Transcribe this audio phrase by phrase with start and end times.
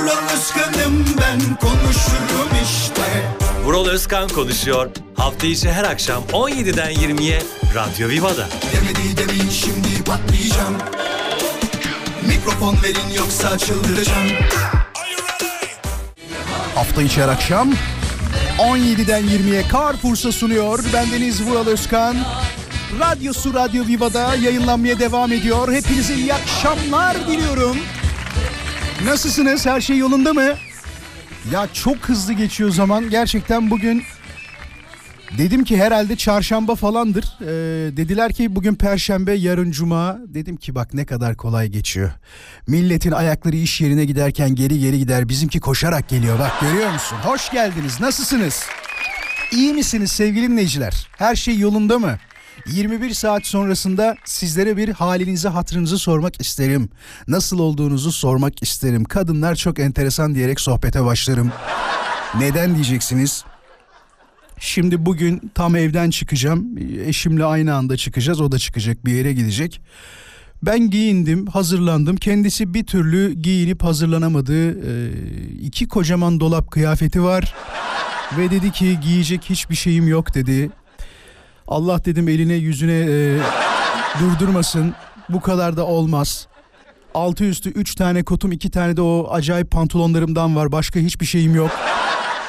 [0.00, 3.32] Vural Özkan'ım ben konuşurum işte
[3.64, 4.90] Vural Özkan konuşuyor.
[5.14, 7.42] Hafta içi her akşam 17'den 20'ye
[7.74, 8.48] Radyo Viva'da.
[8.72, 10.76] Demedi demin şimdi patlayacağım
[12.26, 14.28] Mikrofon verin yoksa çıldıracağım
[16.74, 17.72] Hafta içi her akşam
[18.58, 20.84] 17'den 20'ye Carrefour'sa sunuyor.
[20.92, 22.16] Bendeniz Vural Özkan.
[23.00, 25.72] Radyosu Radyo Viva'da yayınlanmaya devam ediyor.
[25.72, 27.76] Hepinize iyi akşamlar diliyorum.
[29.04, 29.66] Nasılsınız?
[29.66, 30.54] Her şey yolunda mı?
[31.52, 33.10] Ya çok hızlı geçiyor zaman.
[33.10, 34.02] Gerçekten bugün
[35.38, 37.24] dedim ki herhalde çarşamba falandır.
[37.40, 37.46] Ee,
[37.96, 40.18] dediler ki bugün perşembe, yarın cuma.
[40.26, 42.10] Dedim ki bak ne kadar kolay geçiyor.
[42.66, 45.28] Milletin ayakları iş yerine giderken geri geri gider.
[45.28, 46.38] Bizimki koşarak geliyor.
[46.38, 47.16] Bak görüyor musun?
[47.22, 48.00] Hoş geldiniz.
[48.00, 48.64] Nasılsınız?
[49.52, 51.08] İyi misiniz sevgili dinleyiciler?
[51.18, 52.18] Her şey yolunda mı?
[52.66, 56.88] 21 saat sonrasında sizlere bir halinizi hatırınızı sormak isterim.
[57.28, 59.04] Nasıl olduğunuzu sormak isterim.
[59.04, 61.52] Kadınlar çok enteresan diyerek sohbete başlarım.
[62.38, 63.44] Neden diyeceksiniz?
[64.58, 66.66] Şimdi bugün tam evden çıkacağım.
[67.04, 68.40] Eşimle aynı anda çıkacağız.
[68.40, 69.80] O da çıkacak bir yere gidecek.
[70.62, 72.16] Ben giyindim, hazırlandım.
[72.16, 74.70] Kendisi bir türlü giyinip hazırlanamadı.
[74.70, 75.12] Ee,
[75.60, 77.54] iki kocaman dolap kıyafeti var.
[78.38, 80.70] Ve dedi ki giyecek hiçbir şeyim yok dedi.
[81.70, 83.38] Allah dedim eline yüzüne e,
[84.20, 84.94] durdurmasın.
[85.28, 86.46] Bu kadar da olmaz.
[87.14, 90.72] Altı üstü üç tane kotum iki tane de o acayip pantolonlarımdan var.
[90.72, 91.70] Başka hiçbir şeyim yok.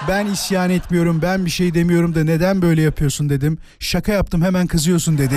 [0.07, 3.57] Ben isyan etmiyorum ben bir şey demiyorum da neden böyle yapıyorsun dedim.
[3.79, 5.35] Şaka yaptım hemen kızıyorsun dedi.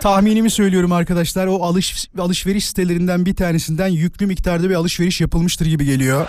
[0.00, 5.84] Tahminimi söylüyorum arkadaşlar o alış, alışveriş sitelerinden bir tanesinden yüklü miktarda bir alışveriş yapılmıştır gibi
[5.84, 6.26] geliyor.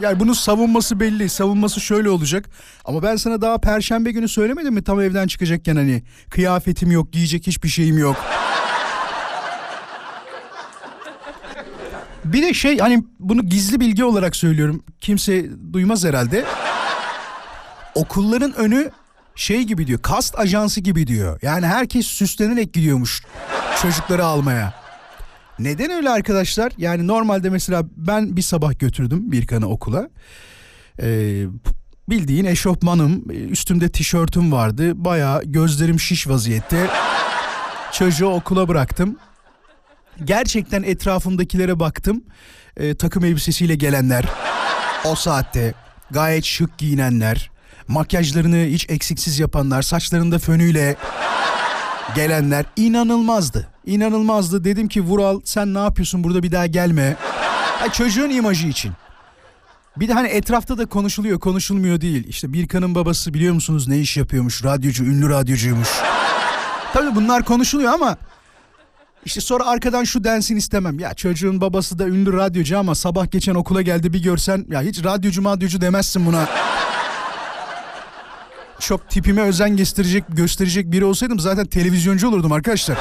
[0.00, 1.28] Yani bunun savunması belli.
[1.28, 2.50] Savunması şöyle olacak.
[2.84, 7.46] Ama ben sana daha perşembe günü söylemedim mi tam evden çıkacakken hani kıyafetim yok, giyecek
[7.46, 8.16] hiçbir şeyim yok.
[12.24, 14.84] Bir de şey hani bunu gizli bilgi olarak söylüyorum.
[15.00, 16.44] Kimse duymaz herhalde.
[17.94, 18.90] Okulların önü
[19.34, 20.02] şey gibi diyor.
[20.02, 21.38] Kast ajansı gibi diyor.
[21.42, 23.22] Yani herkes süslenerek gidiyormuş
[23.82, 24.85] çocukları almaya.
[25.58, 26.72] Neden öyle arkadaşlar?
[26.78, 30.08] Yani normalde mesela ben bir sabah götürdüm Birkan'ı okula.
[31.02, 31.44] Ee,
[32.08, 35.04] bildiğin eşofmanım, üstümde tişörtüm vardı.
[35.04, 36.86] Baya gözlerim şiş vaziyette.
[37.92, 39.16] Çocuğu okula bıraktım.
[40.24, 42.24] Gerçekten etrafımdakilere baktım.
[42.76, 44.24] Ee, takım elbisesiyle gelenler.
[45.04, 45.74] O saatte
[46.10, 47.50] gayet şık giyinenler.
[47.88, 49.82] Makyajlarını hiç eksiksiz yapanlar.
[49.82, 50.96] Saçlarında fönüyle
[52.14, 53.68] gelenler inanılmazdı.
[53.86, 54.64] İnanılmazdı.
[54.64, 57.16] Dedim ki Vural sen ne yapıyorsun burada bir daha gelme.
[57.78, 58.92] Ha, çocuğun imajı için.
[59.96, 62.28] Bir de hani etrafta da konuşuluyor konuşulmuyor değil.
[62.28, 64.64] İşte Birkan'ın babası biliyor musunuz ne iş yapıyormuş?
[64.64, 65.88] Radyocu, ünlü radyocuymuş.
[66.92, 68.16] Tabii bunlar konuşuluyor ama
[69.24, 70.98] işte sonra arkadan şu densin istemem.
[70.98, 75.04] Ya çocuğun babası da ünlü radyocu ama sabah geçen okula geldi bir görsen ya hiç
[75.04, 76.48] radyocu madyocu demezsin buna.
[78.80, 82.98] Çok tipime özen gösterecek gösterecek biri olsaydım zaten televizyoncu olurdum arkadaşlar.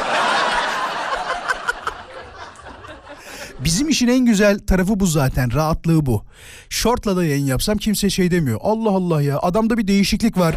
[3.65, 5.53] Bizim işin en güzel tarafı bu zaten.
[5.53, 6.23] Rahatlığı bu.
[6.69, 8.59] Şortla da yayın yapsam kimse şey demiyor.
[8.63, 10.55] Allah Allah ya adamda bir değişiklik var.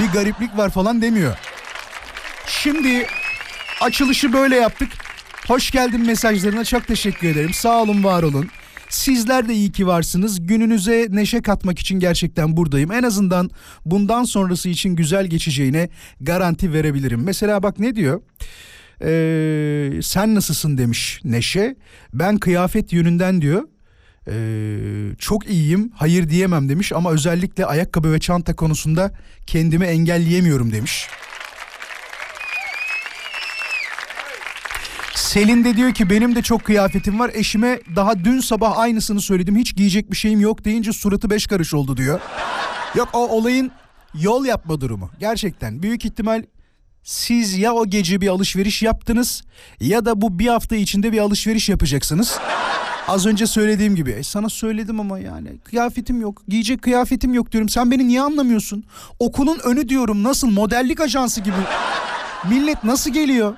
[0.00, 1.36] Bir gariplik var falan demiyor.
[2.46, 3.06] Şimdi
[3.80, 4.88] açılışı böyle yaptık.
[5.46, 7.54] Hoş geldin mesajlarına çok teşekkür ederim.
[7.54, 8.48] Sağ olun var olun.
[8.88, 10.46] Sizler de iyi ki varsınız.
[10.46, 12.92] Gününüze neşe katmak için gerçekten buradayım.
[12.92, 13.50] En azından
[13.86, 15.88] bundan sonrası için güzel geçeceğine
[16.20, 17.22] garanti verebilirim.
[17.24, 18.20] Mesela bak ne diyor?
[19.04, 21.76] Ee, sen nasılsın demiş Neşe.
[22.14, 23.62] Ben kıyafet yönünden diyor.
[24.28, 29.12] Ee, çok iyiyim hayır diyemem demiş ama özellikle ayakkabı ve çanta konusunda
[29.46, 31.08] kendimi engelleyemiyorum demiş.
[35.14, 37.30] Selin de diyor ki benim de çok kıyafetim var.
[37.34, 39.56] Eşime daha dün sabah aynısını söyledim.
[39.56, 42.20] Hiç giyecek bir şeyim yok deyince suratı beş karış oldu diyor.
[42.94, 43.70] Yok o olayın
[44.14, 45.10] yol yapma durumu.
[45.20, 46.42] Gerçekten büyük ihtimal
[47.04, 49.42] siz ya o gece bir alışveriş yaptınız
[49.80, 52.38] ya da bu bir hafta içinde bir alışveriş yapacaksınız.
[53.08, 57.68] Az önce söylediğim gibi e sana söyledim ama yani kıyafetim yok giyecek kıyafetim yok diyorum
[57.68, 58.84] sen beni niye anlamıyorsun?
[59.18, 61.56] Okulun önü diyorum nasıl modellik ajansı gibi
[62.48, 63.54] millet nasıl geliyor?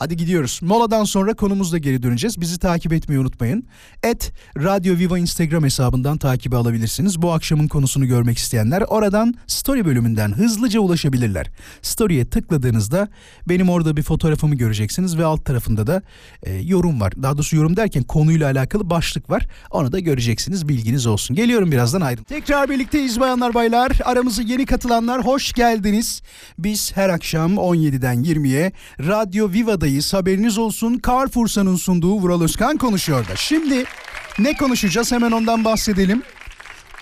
[0.00, 0.60] Hadi gidiyoruz.
[0.62, 2.40] Moladan sonra konumuzla geri döneceğiz.
[2.40, 3.64] Bizi takip etmeyi unutmayın.
[4.02, 7.22] Et Radyo Viva Instagram hesabından takibi alabilirsiniz.
[7.22, 11.50] Bu akşamın konusunu görmek isteyenler oradan story bölümünden hızlıca ulaşabilirler.
[11.82, 13.08] Story'e tıkladığınızda
[13.48, 16.02] benim orada bir fotoğrafımı göreceksiniz ve alt tarafında da
[16.42, 17.12] e, yorum var.
[17.22, 19.46] Daha doğrusu yorum derken konuyla alakalı başlık var.
[19.70, 20.68] Onu da göreceksiniz.
[20.68, 21.36] Bilginiz olsun.
[21.36, 22.24] Geliyorum birazdan ayrı.
[22.24, 23.92] Tekrar birlikteyiz bayanlar baylar.
[24.04, 26.22] Aramıza yeni katılanlar hoş geldiniz.
[26.58, 29.52] Biz her akşam 17'den 20'ye Radyo
[29.90, 30.14] Viva'dayız.
[30.14, 31.00] Haberiniz olsun.
[31.06, 33.36] Carrefour'un sunduğu Vural Özkan konuşuyor da.
[33.36, 33.84] Şimdi
[34.38, 36.22] ne konuşacağız hemen ondan bahsedelim.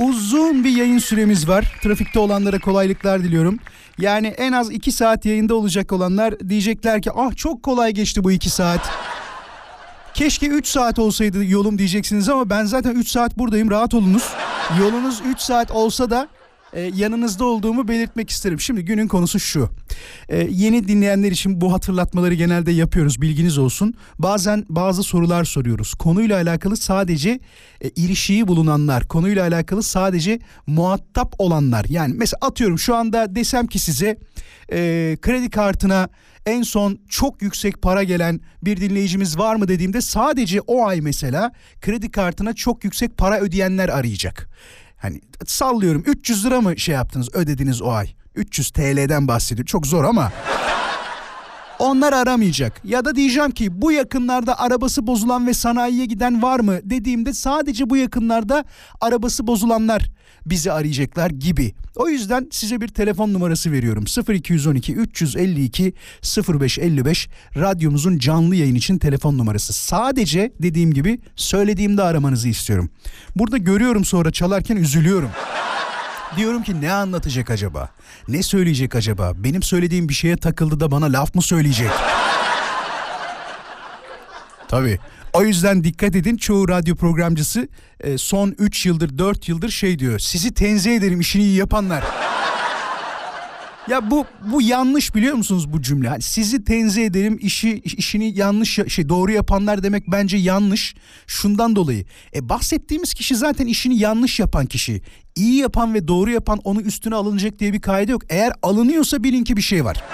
[0.01, 1.73] Uzun bir yayın süremiz var.
[1.83, 3.59] Trafikte olanlara kolaylıklar diliyorum.
[3.99, 8.33] Yani en az 2 saat yayında olacak olanlar diyecekler ki ah çok kolay geçti bu
[8.33, 8.81] 2 saat.
[10.15, 14.33] Keşke 3 saat olsaydı yolum diyeceksiniz ama ben zaten 3 saat buradayım rahat olunuz.
[14.81, 16.29] Yolunuz 3 saat olsa da
[16.73, 18.61] e, yanınızda olduğumu belirtmek isterim.
[18.61, 19.71] Şimdi günün konusu şu.
[20.29, 23.95] E, yeni dinleyenler için bu hatırlatmaları genelde yapıyoruz bilginiz olsun.
[24.19, 25.95] Bazen bazı sorular soruyoruz.
[25.95, 27.41] Konuyla alakalı sadece
[27.81, 31.87] e, ilişiği bulunanlar, konuyla alakalı sadece muhatap olanlar.
[31.89, 34.19] Yani mesela atıyorum şu anda desem ki size
[34.73, 36.09] e, kredi kartına
[36.47, 41.53] en son çok yüksek para gelen bir dinleyicimiz var mı dediğimde sadece o ay mesela
[41.81, 44.49] kredi kartına çok yüksek para ödeyenler arayacak.
[44.99, 48.15] Hani sallıyorum 300 lira mı şey yaptınız ödediniz o ay?
[48.35, 49.67] 300 TL'den bahsediyor.
[49.67, 50.33] Çok zor ama
[51.79, 52.81] onlar aramayacak.
[52.85, 57.91] Ya da diyeceğim ki bu yakınlarda arabası bozulan ve sanayiye giden var mı dediğimde sadece
[57.91, 58.65] bu yakınlarda
[59.01, 60.11] arabası bozulanlar
[60.47, 61.75] bizi arayacaklar gibi.
[61.97, 64.05] O yüzden size bir telefon numarası veriyorum.
[64.29, 65.93] 0212 352
[66.49, 69.73] 0555 radyomuzun canlı yayın için telefon numarası.
[69.73, 72.91] Sadece dediğim gibi söylediğimde aramanızı istiyorum.
[73.37, 75.31] Burada görüyorum sonra çalarken üzülüyorum.
[76.37, 77.89] Diyorum ki ne anlatacak acaba?
[78.29, 79.33] Ne söyleyecek acaba?
[79.37, 81.91] Benim söylediğim bir şeye takıldı da bana laf mı söyleyecek?
[84.69, 84.99] Tabii.
[85.33, 87.69] O yüzden dikkat edin çoğu radyo programcısı
[88.01, 90.19] e, son 3 yıldır 4 yıldır şey diyor.
[90.19, 92.05] Sizi tenzih ederim işini iyi yapanlar.
[93.89, 96.09] Ya bu bu yanlış biliyor musunuz bu cümle?
[96.09, 100.95] Hani sizi tenzih ederim işi işini yanlış şey doğru yapanlar demek bence yanlış.
[101.27, 102.05] Şundan dolayı.
[102.35, 105.03] E bahsettiğimiz kişi zaten işini yanlış yapan kişi.
[105.37, 108.23] İyi yapan ve doğru yapan onu üstüne alınacak diye bir kaide yok.
[108.29, 110.05] Eğer alınıyorsa bilin ki bir şey var.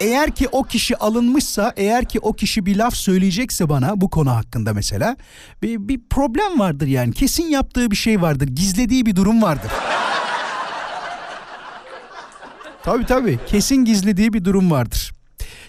[0.00, 4.30] Eğer ki o kişi alınmışsa, eğer ki o kişi bir laf söyleyecekse bana bu konu
[4.30, 5.16] hakkında mesela
[5.62, 7.12] bir, bir problem vardır yani.
[7.12, 9.70] Kesin yaptığı bir şey vardır, gizlediği bir durum vardır.
[12.88, 15.12] Tabii tabii kesin gizlediği bir durum vardır.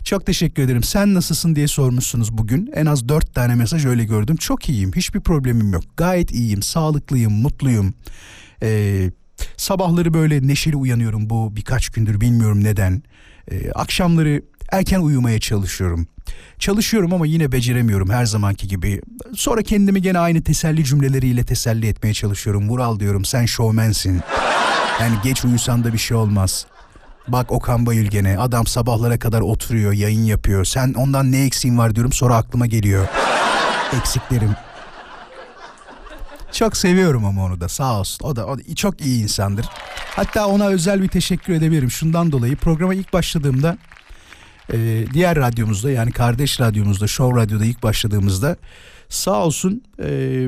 [0.03, 0.83] Çok teşekkür ederim.
[0.83, 2.71] Sen nasılsın diye sormuşsunuz bugün.
[2.75, 4.35] En az dört tane mesaj öyle gördüm.
[4.35, 4.91] Çok iyiyim.
[4.95, 5.83] Hiçbir problemim yok.
[5.97, 6.61] Gayet iyiyim.
[6.61, 7.33] Sağlıklıyım.
[7.33, 7.93] Mutluyum.
[8.63, 9.11] Ee,
[9.57, 12.21] sabahları böyle neşeli uyanıyorum bu birkaç gündür.
[12.21, 13.03] Bilmiyorum neden.
[13.51, 14.41] Ee, akşamları
[14.71, 16.07] erken uyumaya çalışıyorum.
[16.59, 19.01] Çalışıyorum ama yine beceremiyorum her zamanki gibi.
[19.35, 22.69] Sonra kendimi gene aynı teselli cümleleriyle teselli etmeye çalışıyorum.
[22.69, 24.21] Vural diyorum sen şovmensin.
[25.01, 26.65] Yani geç uyusan da bir şey olmaz.
[27.31, 30.65] Bak Okan Bayülgen'e adam sabahlara kadar oturuyor yayın yapıyor.
[30.65, 33.07] Sen ondan ne eksiğin var diyorum sonra aklıma geliyor.
[33.99, 34.55] Eksiklerim.
[36.51, 38.25] Çok seviyorum ama onu da sağ olsun.
[38.25, 39.65] O da, o da çok iyi insandır.
[40.15, 41.91] Hatta ona özel bir teşekkür edebilirim.
[41.91, 43.77] Şundan dolayı programa ilk başladığımda
[44.73, 48.55] e, diğer radyomuzda yani kardeş radyomuzda Show Radyo'da ilk başladığımızda
[49.09, 50.47] sağ olsun e,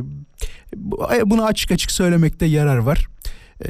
[1.25, 3.07] bunu açık açık söylemekte yarar var.
[3.65, 3.69] E,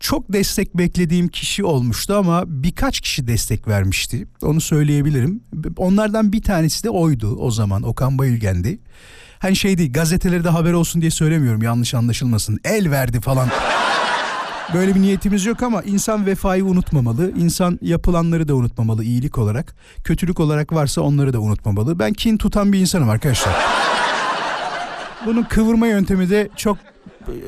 [0.00, 4.26] çok destek beklediğim kişi olmuştu ama birkaç kişi destek vermişti.
[4.42, 5.40] Onu söyleyebilirim.
[5.76, 8.78] Onlardan bir tanesi de oydu o zaman Okan Bayülgen'di.
[9.38, 12.58] Hani şey değil gazetelerde haber olsun diye söylemiyorum yanlış anlaşılmasın.
[12.64, 13.48] El verdi falan.
[14.74, 17.32] Böyle bir niyetimiz yok ama insan vefayı unutmamalı.
[17.36, 19.74] İnsan yapılanları da unutmamalı iyilik olarak.
[20.04, 21.98] Kötülük olarak varsa onları da unutmamalı.
[21.98, 23.54] Ben kin tutan bir insanım arkadaşlar.
[25.26, 26.78] Bunun kıvırma yöntemi de çok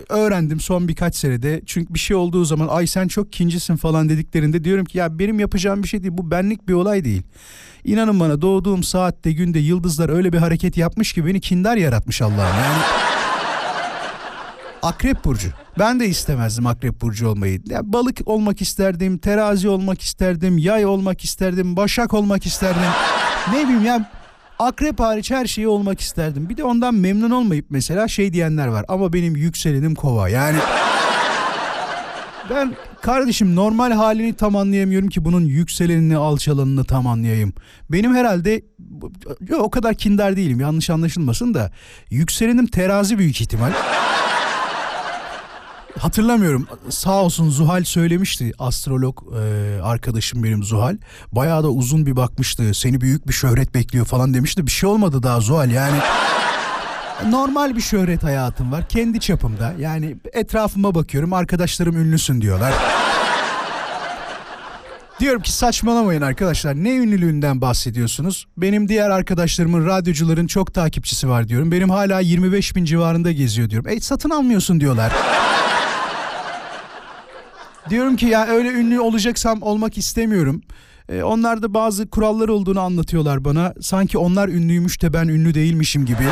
[0.08, 1.62] öğrendim son birkaç senede.
[1.66, 5.40] Çünkü bir şey olduğu zaman ay sen çok kincisin falan dediklerinde diyorum ki ya benim
[5.40, 6.12] yapacağım bir şey değil.
[6.16, 7.22] Bu benlik bir olay değil.
[7.84, 12.38] İnanın bana doğduğum saatte günde yıldızlar öyle bir hareket yapmış ki beni kindar yaratmış Allah'ım.
[12.38, 12.82] Yani
[14.82, 15.48] Akrep burcu.
[15.78, 17.60] Ben de istemezdim akrep burcu olmayı.
[17.66, 22.82] Ya balık olmak isterdim, terazi olmak isterdim, yay olmak isterdim, başak olmak isterdim.
[23.52, 24.10] ne bileyim ya
[24.58, 26.48] akrep hariç her şeyi olmak isterdim.
[26.48, 28.84] Bir de ondan memnun olmayıp mesela şey diyenler var.
[28.88, 30.28] Ama benim yükselenim kova.
[30.28, 30.58] Yani
[32.50, 37.52] ben kardeşim normal halini tam anlayamıyorum ki bunun yükselenini alçalanını tam anlayayım.
[37.90, 38.62] Benim herhalde
[39.58, 41.70] o kadar kindar değilim yanlış anlaşılmasın da
[42.10, 43.72] yükselenim terazi büyük ihtimal.
[45.98, 46.66] Hatırlamıyorum.
[46.88, 48.52] Sağ olsun Zuhal söylemişti.
[48.58, 50.96] Astrolog e, arkadaşım benim Zuhal.
[51.32, 52.74] Bayağı da uzun bir bakmıştı.
[52.74, 54.66] Seni büyük bir şöhret bekliyor falan demişti.
[54.66, 55.96] Bir şey olmadı daha Zuhal yani.
[57.30, 58.88] Normal bir şöhret hayatım var.
[58.88, 59.74] Kendi çapımda.
[59.78, 61.32] Yani etrafıma bakıyorum.
[61.32, 62.74] Arkadaşlarım ünlüsün diyorlar.
[65.20, 66.74] Diyorum ki saçmalamayın arkadaşlar.
[66.74, 68.46] Ne ünlülüğünden bahsediyorsunuz?
[68.56, 71.72] Benim diğer arkadaşlarımın, radyocuların çok takipçisi var diyorum.
[71.72, 73.88] Benim hala 25 bin civarında geziyor diyorum.
[73.88, 75.12] E satın almıyorsun diyorlar.
[77.90, 80.62] Diyorum ki ya öyle ünlü olacaksam olmak istemiyorum.
[81.08, 83.74] E, onlar da bazı kurallar olduğunu anlatıyorlar bana.
[83.80, 86.24] Sanki onlar ünlüymüş de ben ünlü değilmişim gibi.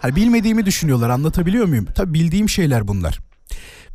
[0.00, 1.86] Hani bilmediğimi düşünüyorlar anlatabiliyor muyum?
[1.94, 3.18] Tabii bildiğim şeyler bunlar.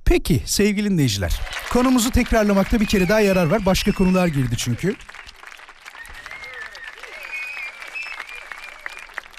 [0.05, 1.41] Peki sevgili dinleyiciler.
[1.74, 3.65] Konumuzu tekrarlamakta bir kere daha yarar var.
[3.65, 4.96] Başka konular girdi çünkü.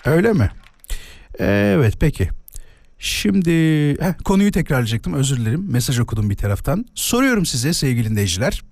[0.04, 0.50] Öyle mi?
[1.38, 2.28] Evet peki.
[2.98, 3.50] Şimdi
[4.00, 5.66] heh, konuyu tekrarlayacaktım özür dilerim.
[5.70, 6.84] Mesaj okudum bir taraftan.
[6.94, 8.62] Soruyorum size sevgili dinleyiciler.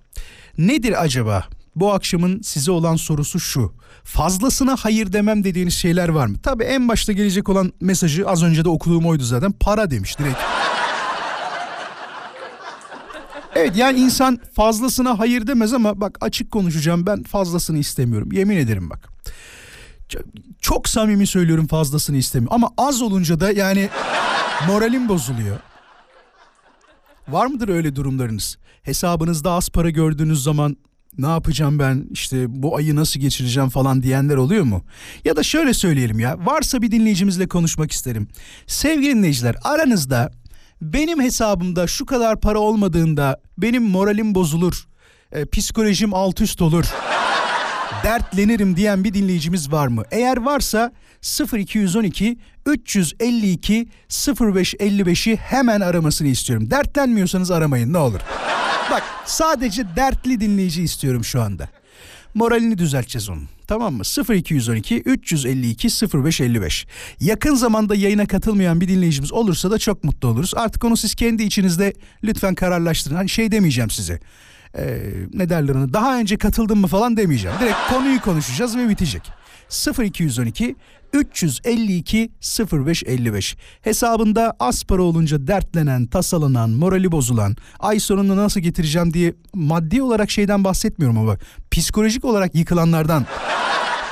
[0.57, 3.73] Nedir acaba bu akşamın size olan sorusu şu.
[4.03, 6.37] Fazlasına hayır demem dediğiniz şeyler var mı?
[6.43, 9.51] Tabii en başta gelecek olan mesajı az önce de okuduğum oydu zaten.
[9.51, 10.39] Para demiş direkt.
[13.55, 18.31] Evet yani insan fazlasına hayır demez ama bak açık konuşacağım ben fazlasını istemiyorum.
[18.31, 19.16] Yemin ederim bak.
[20.61, 22.55] Çok, samimi söylüyorum fazlasını istemiyorum.
[22.55, 23.89] Ama az olunca da yani
[24.67, 25.59] moralim bozuluyor.
[27.27, 28.57] Var mıdır öyle durumlarınız?
[28.83, 30.77] Hesabınızda az para gördüğünüz zaman
[31.17, 34.83] ne yapacağım ben işte bu ayı nasıl geçireceğim falan diyenler oluyor mu?
[35.25, 38.27] Ya da şöyle söyleyelim ya varsa bir dinleyicimizle konuşmak isterim.
[38.67, 40.31] Sevgili dinleyiciler aranızda
[40.81, 44.87] benim hesabımda şu kadar para olmadığında benim moralim bozulur,
[45.31, 46.85] e, psikolojim alt üst olur,
[48.03, 50.03] dertlenirim diyen bir dinleyicimiz var mı?
[50.11, 50.91] Eğer varsa
[51.53, 56.71] 0212 352 0555'i hemen aramasını istiyorum.
[56.71, 58.19] Dertlenmiyorsanız aramayın ne olur.
[58.91, 61.69] Bak sadece dertli dinleyici istiyorum şu anda.
[62.33, 63.49] Moralini düzelteceğiz onun.
[63.67, 64.03] Tamam mı?
[64.33, 66.87] 0212 352 0555.
[67.19, 70.53] Yakın zamanda yayına katılmayan bir dinleyicimiz olursa da çok mutlu oluruz.
[70.55, 73.15] Artık onu siz kendi içinizde lütfen kararlaştırın.
[73.15, 74.19] Hani şey demeyeceğim size.
[74.77, 74.99] Ee,
[75.33, 75.93] ne derler ona?
[75.93, 77.57] Daha önce katıldın mı falan demeyeceğim.
[77.61, 79.31] Direkt konuyu konuşacağız ve bitecek.
[79.99, 80.75] 0212
[81.13, 82.31] 352
[82.71, 90.01] 0555 hesabında az para olunca dertlenen, tasalanan, morali bozulan, ay sonunu nasıl getireceğim diye maddi
[90.01, 91.37] olarak şeyden bahsetmiyorum ama
[91.71, 93.25] psikolojik olarak yıkılanlardan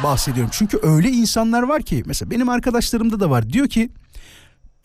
[0.03, 0.51] bahsediyorum.
[0.53, 3.89] Çünkü öyle insanlar var ki mesela benim arkadaşlarımda da var diyor ki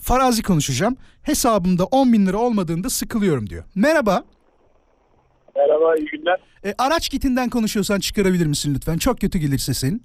[0.03, 3.65] farazi konuşacağım hesabımda 10 bin lira olmadığında sıkılıyorum diyor.
[3.75, 4.25] Merhaba.
[5.57, 6.41] Merhaba, iyi günler.
[6.65, 8.99] E, araç kitinden konuşuyorsan çıkarabilir misin lütfen?
[8.99, 10.03] Çok kötü gelir sesin.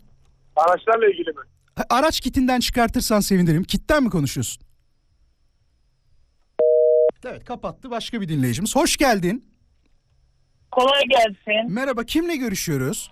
[0.55, 1.41] Araçlarla ilgili mi?
[1.75, 3.63] Ha, Araç kitinden çıkartırsan sevinirim.
[3.63, 4.63] Kitten mi konuşuyorsun?
[7.25, 8.75] Evet kapattı başka bir dinleyicimiz.
[8.75, 9.45] Hoş geldin.
[10.71, 11.73] Kolay gelsin.
[11.73, 13.11] Merhaba kimle görüşüyoruz?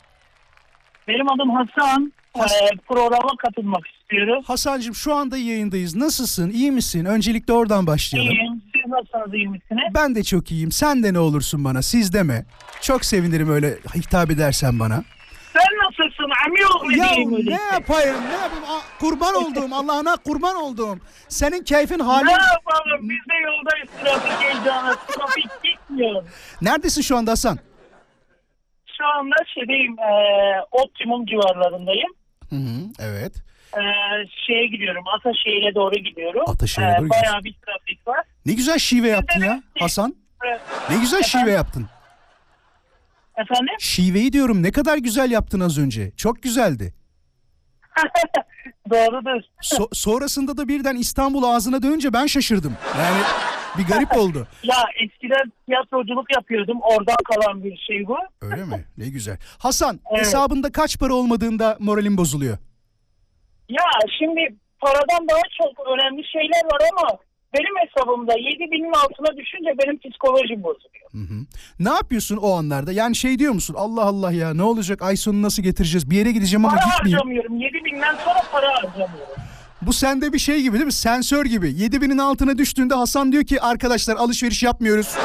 [1.07, 2.13] Benim adım Hasan.
[2.33, 4.43] Has- Ee, programa katılmak istiyorum.
[4.47, 5.95] Hasancığım şu anda yayındayız.
[5.95, 6.49] Nasılsın?
[6.49, 7.05] İyi misin?
[7.05, 8.31] Öncelikle oradan başlayalım.
[8.31, 8.61] İyiyim.
[8.75, 9.33] Siz nasılsınız?
[9.33, 9.83] iyi misiniz?
[9.95, 10.71] Ben de çok iyiyim.
[10.71, 11.81] Sen de ne olursun bana?
[11.81, 12.45] Siz deme.
[12.81, 15.03] Çok sevinirim öyle hitap edersen bana.
[15.53, 16.29] Sen nasılsın?
[16.99, 17.63] Ya diyeyim ne öyleyse.
[17.73, 18.15] yapayım?
[18.29, 18.81] Ne yapayım?
[18.99, 20.97] Kurban olduğum Allah'ına kurban olduğum.
[21.27, 22.25] Senin keyfin halin.
[22.27, 23.09] Ne yapalım?
[23.09, 23.89] Biz de yoldayız.
[24.03, 24.95] Trafik heyecanı.
[25.07, 26.23] Trafik gitmiyor.
[26.61, 27.59] Neredesin şu anda Hasan?
[28.97, 29.99] Şu anda şeydeyim.
[29.99, 30.11] E,
[30.71, 32.11] Optimum civarlarındayım.
[32.49, 33.33] Hı hı, evet.
[33.77, 33.81] E,
[34.47, 35.03] şeye gidiyorum.
[35.17, 36.41] Ataşehir'e doğru gidiyorum.
[36.47, 38.19] Ataşehir'e doğru Bayağı bir trafik var.
[38.45, 40.15] Ne güzel şive yaptın ya Hasan.
[40.45, 40.59] Ee,
[40.93, 41.87] Ne güzel şive yaptın.
[43.37, 43.75] Efendim?
[43.79, 46.11] Şiveyi diyorum ne kadar güzel yaptın az önce.
[46.17, 46.93] Çok güzeldi.
[48.89, 49.41] Doğrudur.
[49.63, 52.73] So- sonrasında da birden İstanbul ağzına dönünce ben şaşırdım.
[52.99, 53.21] Yani
[53.77, 54.47] bir garip oldu.
[54.63, 56.77] Ya eskiden tiyatroculuk yapıyordum.
[56.81, 58.17] Oradan kalan bir şey bu.
[58.41, 58.85] Öyle mi?
[58.97, 59.37] Ne güzel.
[59.57, 60.19] Hasan Evet.
[60.21, 62.57] hesabında kaç para olmadığında moralin bozuluyor.
[63.77, 63.87] Ya
[64.19, 64.41] şimdi
[64.81, 67.07] paradan daha çok önemli şeyler var ama
[67.53, 71.09] benim hesabımda 7 binin altına düşünce benim psikolojim bozuluyor.
[71.11, 71.37] Hı hı.
[71.79, 72.91] Ne yapıyorsun o anlarda?
[72.91, 73.75] Yani şey diyor musun?
[73.77, 75.01] Allah Allah ya ne olacak?
[75.01, 76.09] Ay sonu nasıl getireceğiz?
[76.09, 77.17] Bir yere gideceğim ama Para gitmeyeyim.
[77.17, 77.55] harcamıyorum.
[77.59, 79.33] 7 binden sonra para harcamıyorum.
[79.81, 80.91] Bu sende bir şey gibi değil mi?
[80.93, 81.67] Sensör gibi.
[81.67, 85.15] 7000'in altına düştüğünde Hasan diyor ki arkadaşlar alışveriş yapmıyoruz.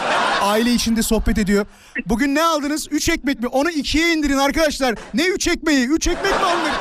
[0.42, 1.66] Aile içinde sohbet ediyor.
[2.06, 2.88] Bugün ne aldınız?
[2.90, 3.48] 3 ekmek mi?
[3.48, 4.94] Onu 2'ye indirin arkadaşlar.
[5.14, 5.86] Ne 3 ekmeği?
[5.88, 6.72] 3 ekmek mi alınır?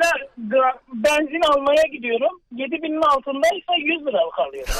[0.00, 2.40] Mesela benzin almaya gidiyorum.
[2.52, 4.68] 7 binin altındaysa 100 lira kalıyor.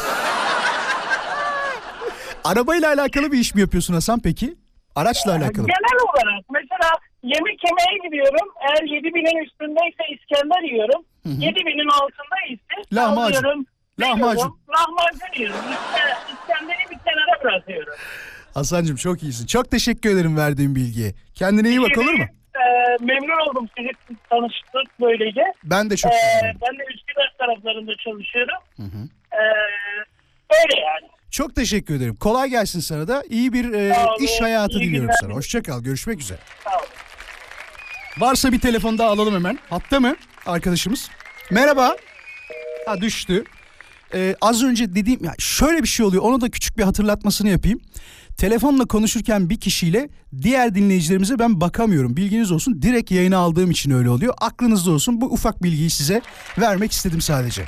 [2.45, 4.55] Arabayla alakalı bir iş mi yapıyorsun Hasan peki?
[4.95, 5.67] Araçla alakalı.
[5.67, 6.91] Genel olarak mesela
[7.23, 8.49] yemek yemeye gidiyorum.
[8.61, 11.05] Eğer 7 binin üstündeyse İskender yiyorum.
[11.25, 13.39] 7 binin altında ise Lahmacun.
[13.39, 13.67] alıyorum
[14.01, 14.59] Lahmacun.
[14.69, 15.61] Lahmacun yiyorum.
[15.71, 17.95] İske- İskenderi bir kenara bırakıyorum.
[18.55, 19.47] Hasan'cığım çok iyisin.
[19.47, 21.15] Çok teşekkür ederim verdiğin bilgiye.
[21.35, 22.25] Kendine iyi bak olur mu?
[22.57, 23.91] Ee, memnun oldum sizi
[24.31, 25.41] tanıştık böylece.
[25.65, 26.61] Ben de çok sevindim.
[26.63, 28.55] ben de Üsküdar taraflarında çalışıyorum.
[29.33, 29.39] Ee,
[30.53, 31.11] böyle yani.
[31.31, 32.17] Çok teşekkür ederim.
[32.17, 33.23] Kolay gelsin sana da.
[33.29, 34.25] İyi bir e, Sağ olun.
[34.25, 35.17] iş hayatı İyi diliyorum günler.
[35.21, 35.33] sana.
[35.35, 35.83] Hoşça kal.
[35.83, 36.39] Görüşmek üzere.
[36.65, 36.87] Sağ olun.
[38.19, 39.59] Varsa bir telefon daha alalım hemen.
[39.71, 41.11] Hatta mı arkadaşımız?
[41.51, 41.97] Merhaba.
[42.87, 43.45] Ha düştü.
[44.15, 46.23] Ee, az önce dediğim ya şöyle bir şey oluyor.
[46.23, 47.81] Onu da küçük bir hatırlatmasını yapayım.
[48.37, 50.09] Telefonla konuşurken bir kişiyle
[50.43, 52.16] diğer dinleyicilerimize ben bakamıyorum.
[52.16, 52.83] Bilginiz olsun.
[52.83, 54.35] Direkt yayına aldığım için öyle oluyor.
[54.40, 55.21] Aklınızda olsun.
[55.21, 56.23] Bu ufak bilgiyi size
[56.59, 57.64] vermek istedim sadece.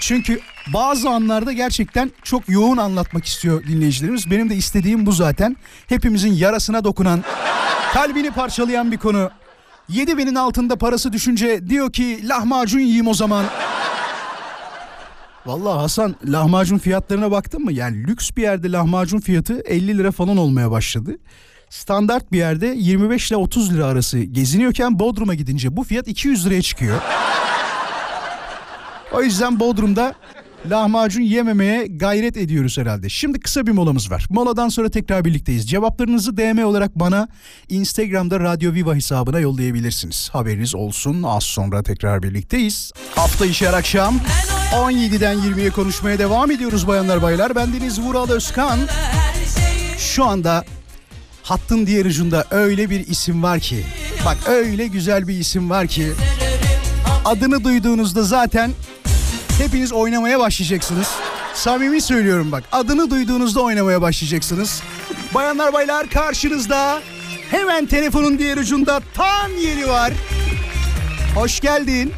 [0.00, 0.40] Çünkü
[0.74, 4.30] bazı anlarda gerçekten çok yoğun anlatmak istiyor dinleyicilerimiz.
[4.30, 5.56] Benim de istediğim bu zaten.
[5.86, 7.24] Hepimizin yarasına dokunan,
[7.92, 9.30] kalbini parçalayan bir konu.
[9.88, 13.44] 7 binin altında parası düşünce diyor ki lahmacun yiyeyim o zaman.
[15.46, 17.72] Vallahi Hasan lahmacun fiyatlarına baktın mı?
[17.72, 21.16] Yani lüks bir yerde lahmacun fiyatı 50 lira falan olmaya başladı.
[21.70, 26.62] Standart bir yerde 25 ile 30 lira arası geziniyorken Bodrum'a gidince bu fiyat 200 liraya
[26.62, 27.00] çıkıyor.
[29.12, 30.14] O yüzden Bodrum'da
[30.70, 33.08] lahmacun yememeye gayret ediyoruz herhalde.
[33.08, 34.26] Şimdi kısa bir molamız var.
[34.30, 35.70] Moladan sonra tekrar birlikteyiz.
[35.70, 37.28] Cevaplarınızı DM olarak bana
[37.68, 40.30] Instagram'da Radyo Viva hesabına yollayabilirsiniz.
[40.32, 41.22] Haberiniz olsun.
[41.22, 42.92] Az sonra tekrar birlikteyiz.
[43.14, 44.14] Hafta içi akşam
[44.72, 47.54] 17'den 20'ye konuşmaya devam ediyoruz bayanlar baylar.
[47.54, 48.78] Ben Deniz Vural Özkan.
[49.98, 50.64] Şu anda
[51.42, 53.86] hattın diğer ucunda öyle bir isim var ki.
[54.26, 56.12] Bak öyle güzel bir isim var ki.
[57.24, 58.70] Adını duyduğunuzda zaten
[59.58, 61.08] hepiniz oynamaya başlayacaksınız.
[61.54, 62.64] Samimi söylüyorum bak.
[62.72, 64.82] Adını duyduğunuzda oynamaya başlayacaksınız.
[65.34, 67.00] Bayanlar baylar karşınızda
[67.50, 70.12] hemen telefonun diğer ucunda Tan yeri var.
[71.34, 72.12] Hoş geldin.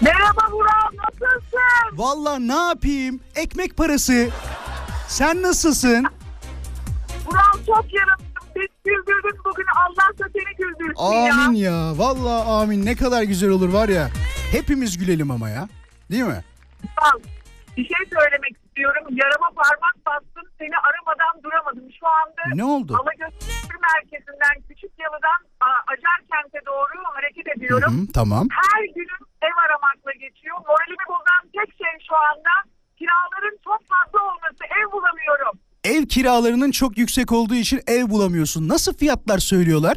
[0.00, 0.77] Merhaba Vural
[1.22, 1.98] nasılsın?
[1.98, 3.20] Vallahi ne yapayım?
[3.34, 4.28] Ekmek parası.
[5.08, 6.04] Sen nasılsın?
[7.26, 8.18] Vural çok yarım.
[8.56, 11.70] Biz güldürdün bugün Allah da seni güldürsün Amin ya.
[11.70, 11.98] ya.
[11.98, 12.86] Vallahi amin.
[12.86, 14.10] Ne kadar güzel olur var ya.
[14.52, 15.68] Hepimiz gülelim ama ya.
[16.10, 16.44] Değil mi?
[16.84, 17.18] Vural,
[17.76, 19.04] Bir şey söylemek istiyorum.
[19.22, 20.46] Yarama parmak bastım.
[20.58, 21.86] Seni aramadan duramadım.
[22.00, 22.92] Şu anda Ne oldu?
[23.00, 27.92] Alagöz Kültür Merkezi'nden Küçük Yalı'dan a- Acarkent'e doğru hareket Hı ediyorum.
[28.08, 28.46] hı, tamam.
[28.60, 30.56] Her günüm ev aramakla geçiyor.
[30.68, 32.54] Moralimi bozan tek şey şu anda
[32.98, 34.62] kiraların çok fazla olması.
[34.78, 35.54] Ev bulamıyorum.
[35.84, 38.68] Ev kiralarının çok yüksek olduğu için ev bulamıyorsun.
[38.68, 39.96] Nasıl fiyatlar söylüyorlar?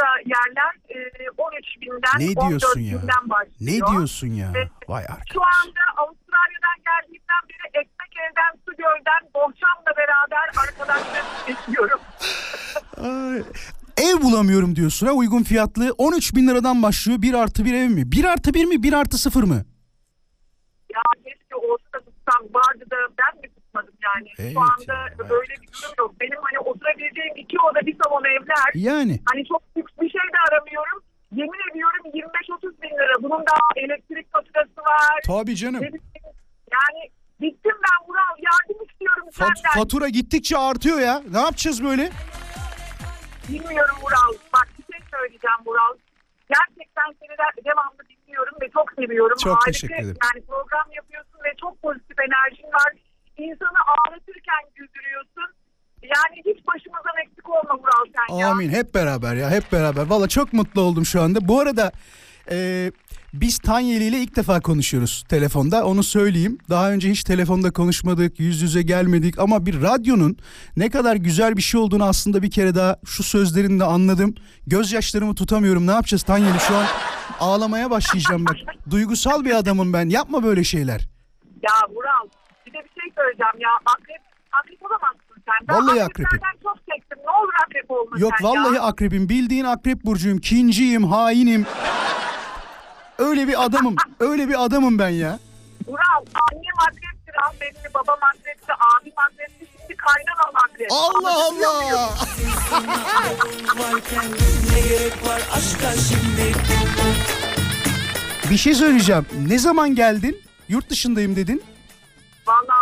[0.00, 3.02] Oda yerler e, 13 binden Ne 14 diyorsun ya?
[3.02, 3.56] binden başlıyor.
[3.60, 4.52] Ne diyorsun ya?
[4.56, 4.68] Evet.
[4.88, 5.28] Vay arkadaş.
[5.32, 12.00] Şu anda Avustralya'dan geldiğimden beri ekmek evden, su gölden, bohçamla beraber arkadaşlarımı geçiyorum.
[12.96, 13.42] Ay.
[13.96, 15.94] Ev bulamıyorum diyorsun ha uygun fiyatlı.
[15.98, 17.22] 13 bin liradan başlıyor.
[17.22, 18.12] 1 artı 1 ev mi?
[18.12, 18.82] 1 artı 1 mi?
[18.82, 19.64] 1 artı 0 mı?
[20.94, 24.28] Ya keşke olsa tutsam vardı da ben mi tutmadım yani.
[24.38, 26.14] Evet Şu anda ya, böyle bir durum yok.
[26.20, 28.70] Benim hani oturabileceğim iki oda bir salon evler.
[28.74, 29.20] Yani.
[29.32, 31.02] Hani çok lüks bir şey de aramıyorum.
[31.32, 33.22] Yemin ediyorum 25-30 bin lira.
[33.22, 35.20] Bunun da elektrik faturası var.
[35.26, 35.82] Tabii canım.
[36.72, 37.00] Yani
[37.40, 39.80] bittim ben Vural yardım istiyorum Fat- senden.
[39.80, 41.22] fatura gittikçe artıyor ya.
[41.30, 42.10] Ne yapacağız böyle?
[43.48, 44.32] Bilmiyorum Vural.
[44.54, 45.94] Bak bir şey söyleyeceğim Vural.
[46.48, 49.36] Gerçekten seni de devamlı dinliyorum ve çok seviyorum.
[49.44, 50.16] Çok Harika, teşekkür ederim.
[50.24, 52.92] Yani program yapıyorsun ve çok pozitif enerjin var.
[53.48, 55.48] İnsanı ağlatırken güldürüyorsun.
[56.02, 58.50] Yani hiç başımızdan eksik olma Vural sen ya.
[58.50, 58.70] Amin.
[58.70, 59.50] Hep beraber ya.
[59.50, 60.06] Hep beraber.
[60.06, 61.48] Valla çok mutlu oldum şu anda.
[61.48, 61.92] Bu arada
[62.50, 62.90] e,
[63.34, 65.84] biz Tanyeli ile ilk defa konuşuyoruz telefonda.
[65.86, 66.58] Onu söyleyeyim.
[66.68, 68.40] Daha önce hiç telefonda konuşmadık.
[68.40, 69.38] Yüz yüze gelmedik.
[69.38, 70.36] Ama bir radyonun
[70.76, 74.34] ne kadar güzel bir şey olduğunu aslında bir kere daha şu sözlerinde anladım.
[74.66, 75.86] Gözyaşlarımı tutamıyorum.
[75.86, 76.60] Ne yapacağız Tanyeli?
[76.60, 76.86] Şu an
[77.40, 78.56] ağlamaya başlayacağım bak.
[78.90, 80.08] Duygusal bir adamım ben.
[80.08, 81.00] Yapma böyle şeyler.
[81.62, 82.39] Ya Vural
[83.00, 83.70] şey söyleyeceğim ya.
[83.86, 85.68] Akrep, akrep olamazsın sen.
[85.68, 87.18] Ben Vallahi akreplerden çok çektim.
[87.24, 88.82] Ne olur akrep olma Yok sen vallahi ya.
[88.82, 89.28] akrebim.
[89.28, 90.38] Bildiğin akrep burcuyum.
[90.38, 91.66] Kinciyim, hainim.
[93.18, 93.96] Öyle bir adamım.
[94.20, 95.38] Öyle bir adamım ben ya.
[95.86, 99.66] Vural annem akrepti rahmetli, babam akrepti, abim akrepti.
[99.80, 100.88] Şimdi kaynanam akrep.
[100.92, 101.34] Allah?
[101.34, 102.14] Allah.
[108.50, 109.26] Bir şey söyleyeceğim.
[109.48, 110.42] Ne zaman geldin?
[110.68, 111.62] Yurt dışındayım dedin.
[112.46, 112.74] Valla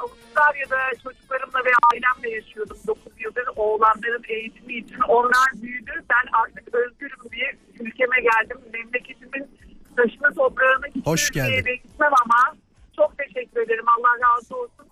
[0.00, 3.44] Avustralya'da çocuklarımla ve ailemle yaşıyordum 9 yıldır.
[3.56, 5.92] Oğlanların eğitimi için onlar büyüdü.
[6.10, 8.58] Ben artık özgürüm diye ülkeme geldim.
[8.72, 9.58] Memleketimin
[9.96, 11.64] taşını toprağını Hoş geldin.
[11.82, 12.54] gitmem ama
[12.96, 13.84] çok teşekkür ederim.
[13.88, 14.86] Allah razı olsun.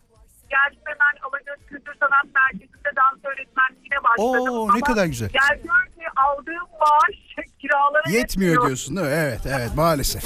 [0.51, 4.49] Geldim hemen Alagöz Kültür Sanat Merkezi'nde dans öğretmenliğine başladım.
[4.59, 5.29] Oo, ne Ama kadar güzel.
[5.33, 7.17] Gel gör ki aldığım maaş
[7.61, 9.15] kiralara Yetmiyor diyorsun değil mi?
[9.17, 10.23] Evet evet maalesef.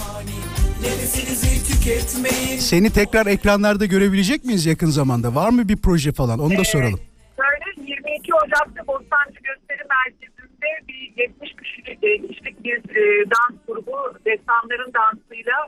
[2.59, 5.35] Seni tekrar ekranlarda görebilecek miyiz yakın zamanda?
[5.35, 6.39] Var mı bir proje falan?
[6.39, 7.01] Onu da soralım.
[7.39, 13.97] Böyle 22 Ocak'ta Bostancı Gösteri Merkezi'nde bir 70 kişilik, e, kişilik bir e, dans grubu
[14.25, 15.67] destanların dansıyla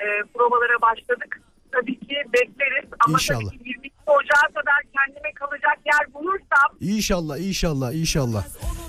[0.00, 1.40] e, provalara başladık.
[1.72, 3.50] Tabii ki bekleriz ama İnşallah.
[3.50, 8.44] tabii ki 22 Ocak'a kadar kendime kalacak yer bulursam İnşallah, inşallah, inşallah.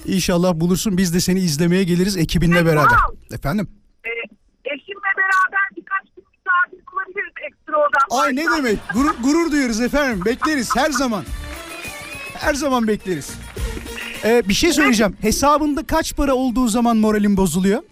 [0.05, 0.97] İnşallah bulursun.
[0.97, 2.97] Biz de seni izlemeye geliriz ekibinle beraber.
[3.33, 3.67] Efendim?
[4.05, 4.09] e,
[4.65, 8.23] eşimle beraber birkaç gün misafir olabiliriz ekstra odan.
[8.23, 8.79] Ay ne demek?
[8.93, 10.25] Gurur, gurur duyuyoruz efendim.
[10.25, 11.23] Bekleriz her zaman.
[12.33, 13.39] Her zaman bekleriz.
[14.23, 15.17] Ee, bir şey söyleyeceğim.
[15.21, 17.83] Hesabında kaç para olduğu zaman moralin bozuluyor?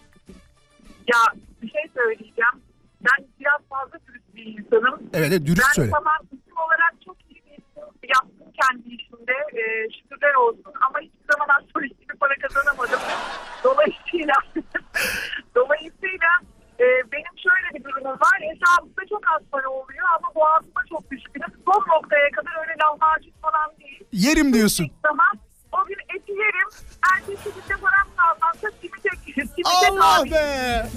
[1.08, 1.18] Ya
[1.62, 2.56] bir şey söyleyeceğim.
[3.02, 4.00] Ben biraz fazla
[4.38, 4.96] bir insanım.
[5.14, 5.92] Evet, evet dürüst ben söyle.
[5.92, 7.84] tamam isim olarak çok iyi bir isim
[8.16, 9.36] yaptım kendi işimde.
[9.60, 9.64] Ee,
[9.96, 13.00] şükürler olsun ama hiçbir zaman astrolojik bir para kazanamadım.
[13.64, 14.36] Dolayısıyla
[15.56, 16.32] dolayısıyla
[16.80, 18.38] e, benim şöyle bir durumum var.
[18.50, 21.52] Hesabımda çok az para oluyor ama boğazıma çok düşkünüm.
[21.66, 24.04] Son noktaya kadar öyle lahmacun falan değil.
[24.12, 24.88] Yerim diyorsun.
[25.04, 25.34] Zaman
[25.72, 26.70] o gün eti yerim.
[27.14, 30.32] Ertesi günde param kalmazsa simite, simite Allah tabi.
[30.32, 30.90] be!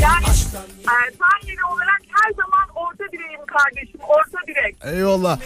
[0.00, 4.00] Yani e, sen yeni olarak her zaman orta direğim kardeşim.
[4.00, 4.76] Orta direk.
[4.84, 5.38] Eyvallah.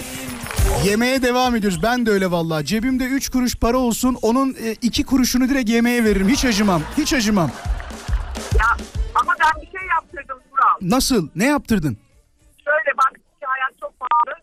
[0.85, 1.83] Yemeğe devam ediyoruz.
[1.83, 2.65] Ben de öyle vallahi.
[2.65, 4.17] Cebimde 3 kuruş para olsun.
[4.23, 6.29] Onun 2 kuruşunu direkt yemeğe veririm.
[6.29, 6.83] Hiç acımam.
[6.99, 7.51] Hiç acımam.
[8.59, 8.67] Ya,
[9.15, 10.77] ama ben bir şey yaptırdım Vural.
[10.81, 11.29] Nasıl?
[11.35, 11.99] Ne yaptırdın?
[12.65, 12.91] Şöyle
[13.41, 14.35] ki hayat çok pahalı.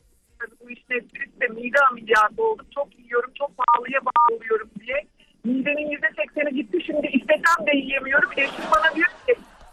[0.62, 2.66] Bu işin esprisi de mide ameliyatı oldum.
[2.76, 5.08] Çok yiyorum, çok pahalıya bağlıyorum diye.
[5.44, 6.78] Midenin yüzde sekseni gitti.
[6.86, 8.30] Şimdi istesem de yiyemiyorum.
[8.38, 9.08] Eşim bana diyor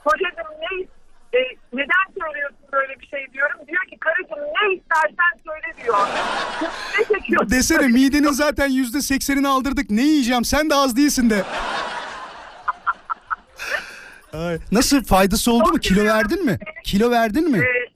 [0.05, 0.87] kocacığım ne
[1.38, 1.40] e,
[1.73, 3.59] neden söylüyorsun böyle bir şey diyorum.
[3.67, 5.99] Diyor ki karıcığım ne istersen söyle diyor.
[6.99, 7.51] ne çekiyorsun?
[7.51, 9.90] Desene midenin zaten yüzde seksenini aldırdık.
[9.90, 10.45] Ne yiyeceğim?
[10.45, 11.43] Sen de az değilsin de.
[14.33, 15.79] Ay, Nasıl faydası oldu mu?
[15.79, 16.59] Kilo verdin mi?
[16.85, 17.59] Kilo verdin mi?
[17.59, 17.87] Ee,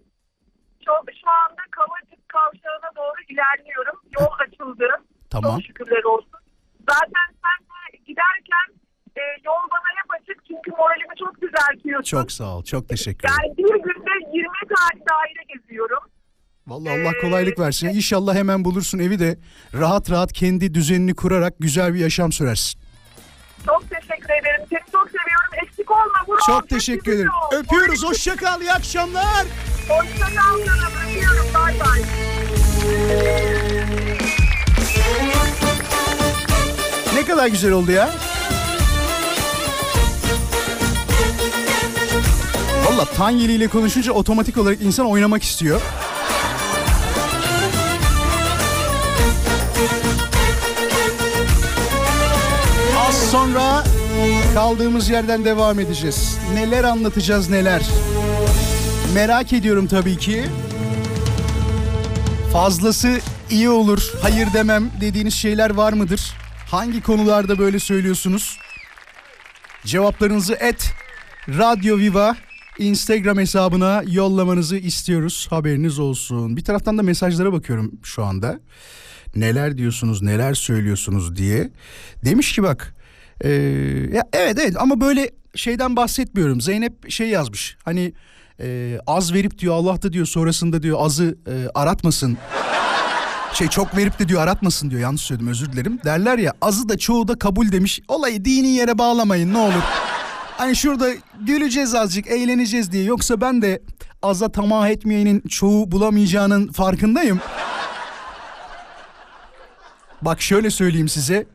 [0.85, 4.01] şu, şu anda Kavacık kavşağına doğru ilerliyorum.
[4.21, 4.88] Yol açıldı.
[5.31, 5.53] Tamam.
[5.59, 6.31] Çok şükürler olsun.
[6.90, 8.66] Zaten sen de giderken
[9.16, 10.71] e, yol bana hep açık çünkü
[11.62, 12.64] moralimi çok sağ ol.
[12.64, 13.38] Çok teşekkür ederim.
[13.42, 15.99] Yani bir günde 20 tane daire geziyorum.
[16.66, 17.88] Vallahi Allah kolaylık versin.
[17.88, 19.38] İnşallah hemen bulursun evi de
[19.75, 22.81] rahat rahat kendi düzenini kurarak güzel bir yaşam sürersin.
[23.66, 24.66] Çok teşekkür ederim.
[24.71, 25.66] Seni çok seviyorum.
[25.66, 26.25] Eksik olma.
[26.29, 26.40] Vural.
[26.47, 27.31] Çok teşekkür ederim.
[27.53, 28.05] Öpüyoruz.
[28.05, 28.61] Hoşça kal.
[28.61, 29.47] İyi akşamlar.
[29.88, 30.92] Hoşça kal canım.
[31.09, 31.47] Öpüyorum.
[31.55, 32.01] Bay bay.
[37.14, 38.11] Ne kadar güzel oldu ya.
[42.84, 45.80] Valla Tanyeli ile konuşunca otomatik olarak insan oynamak istiyor.
[53.08, 53.84] Az sonra
[54.54, 56.38] kaldığımız yerden devam edeceğiz.
[56.54, 57.82] Neler anlatacağız neler.
[59.14, 60.44] Merak ediyorum tabii ki.
[62.52, 66.34] Fazlası iyi olur, hayır demem dediğiniz şeyler var mıdır?
[66.70, 68.58] Hangi konularda böyle söylüyorsunuz?
[69.86, 70.92] Cevaplarınızı et
[71.48, 72.36] Radyo Viva
[72.78, 75.46] Instagram hesabına yollamanızı istiyoruz.
[75.50, 76.56] Haberiniz olsun.
[76.56, 78.60] Bir taraftan da mesajlara bakıyorum şu anda.
[79.36, 81.70] Neler diyorsunuz, neler söylüyorsunuz diye.
[82.24, 82.94] Demiş ki bak.
[83.44, 83.50] eee,
[84.14, 86.60] ya evet evet ama böyle şeyden bahsetmiyorum.
[86.60, 87.76] Zeynep şey yazmış.
[87.84, 88.12] Hani
[88.60, 92.38] eee, az verip diyor Allah da diyor sonrasında diyor azı eee, aratmasın.
[93.52, 95.98] Şey çok verip de diyor aratmasın diyor yanlış söyledim özür dilerim.
[96.04, 98.00] Derler ya azı da çoğu da kabul demiş.
[98.08, 99.82] Olayı dini yere bağlamayın ne olur.
[100.59, 101.09] Hani şurada
[101.40, 103.05] güleceğiz azıcık eğleneceğiz diye.
[103.05, 103.83] Yoksa ben de
[104.23, 107.40] aza tamah etmeyenin çoğu bulamayacağının farkındayım.
[110.23, 111.47] Bak şöyle söyleyeyim size.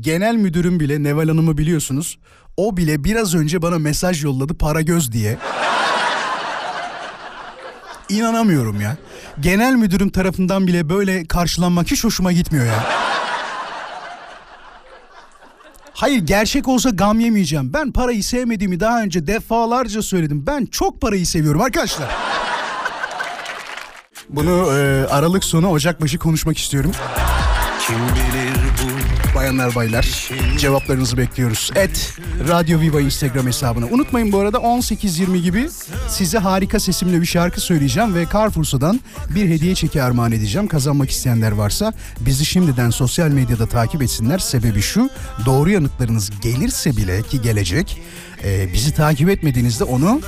[0.00, 2.18] Genel müdürüm bile Neval Hanım'ı biliyorsunuz.
[2.56, 5.38] O bile biraz önce bana mesaj yolladı para göz diye.
[8.08, 8.96] İnanamıyorum ya.
[9.40, 13.09] Genel müdürüm tarafından bile böyle karşılanmak hiç hoşuma gitmiyor ya.
[16.00, 17.72] Hayır gerçek olsa gam yemeyeceğim.
[17.72, 20.44] Ben parayı sevmediğimi daha önce defalarca söyledim.
[20.46, 22.08] Ben çok parayı seviyorum arkadaşlar.
[24.28, 26.92] Bunu e, Aralık sonu Ocak başı konuşmak istiyorum.
[27.86, 28.99] Kim bilir bu
[29.34, 31.70] Bayanlar baylar cevaplarınızı bekliyoruz.
[31.74, 33.86] Et Radyo Viva Instagram hesabına.
[33.86, 35.68] Unutmayın bu arada 18.20 gibi
[36.08, 39.00] size harika sesimle bir şarkı söyleyeceğim ve Carrefour'dan
[39.34, 40.68] bir hediye çeki armağan edeceğim.
[40.68, 44.38] Kazanmak isteyenler varsa bizi şimdiden sosyal medyada takip etsinler.
[44.38, 45.10] Sebebi şu
[45.46, 48.02] doğru yanıtlarınız gelirse bile ki gelecek
[48.44, 50.20] e, bizi takip etmediğinizde onu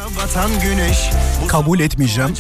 [1.49, 2.35] kabul etmeyeceğim.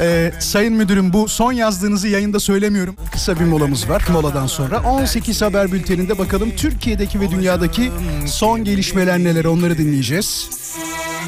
[0.00, 2.96] Ee, sayın müdürüm bu son yazdığınızı yayında söylemiyorum.
[3.12, 4.04] Kısa bir molamız var.
[4.12, 7.92] Moladan sonra 18 haber bülteninde bakalım Türkiye'deki ve dünyadaki
[8.26, 10.50] son gelişmeler neler onları dinleyeceğiz.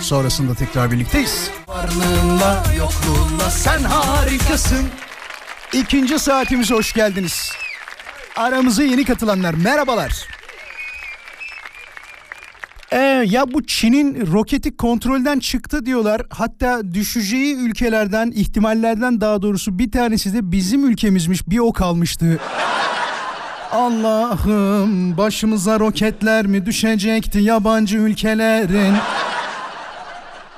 [0.00, 1.50] Sonrasında tekrar birlikteyiz.
[1.68, 4.86] Varlığınla yokluğunla sen harikasın.
[5.72, 7.50] İkinci saatimize hoş geldiniz.
[8.36, 10.35] Aramıza yeni katılanlar merhabalar.
[12.92, 16.22] Ee, ya bu Çin'in roketi kontrolden çıktı diyorlar.
[16.30, 21.48] Hatta düşeceği ülkelerden, ihtimallerden daha doğrusu bir tanesi de bizim ülkemizmiş.
[21.48, 22.38] Bir o kalmıştı.
[23.72, 28.94] Allah'ım başımıza roketler mi düşecekti yabancı ülkelerin?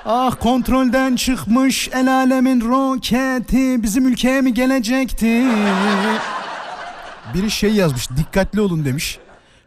[0.05, 5.45] Ah kontrolden çıkmış el alemin roketi bizim ülkeye mi gelecekti?
[7.35, 9.19] Biri şey yazmış dikkatli olun demiş.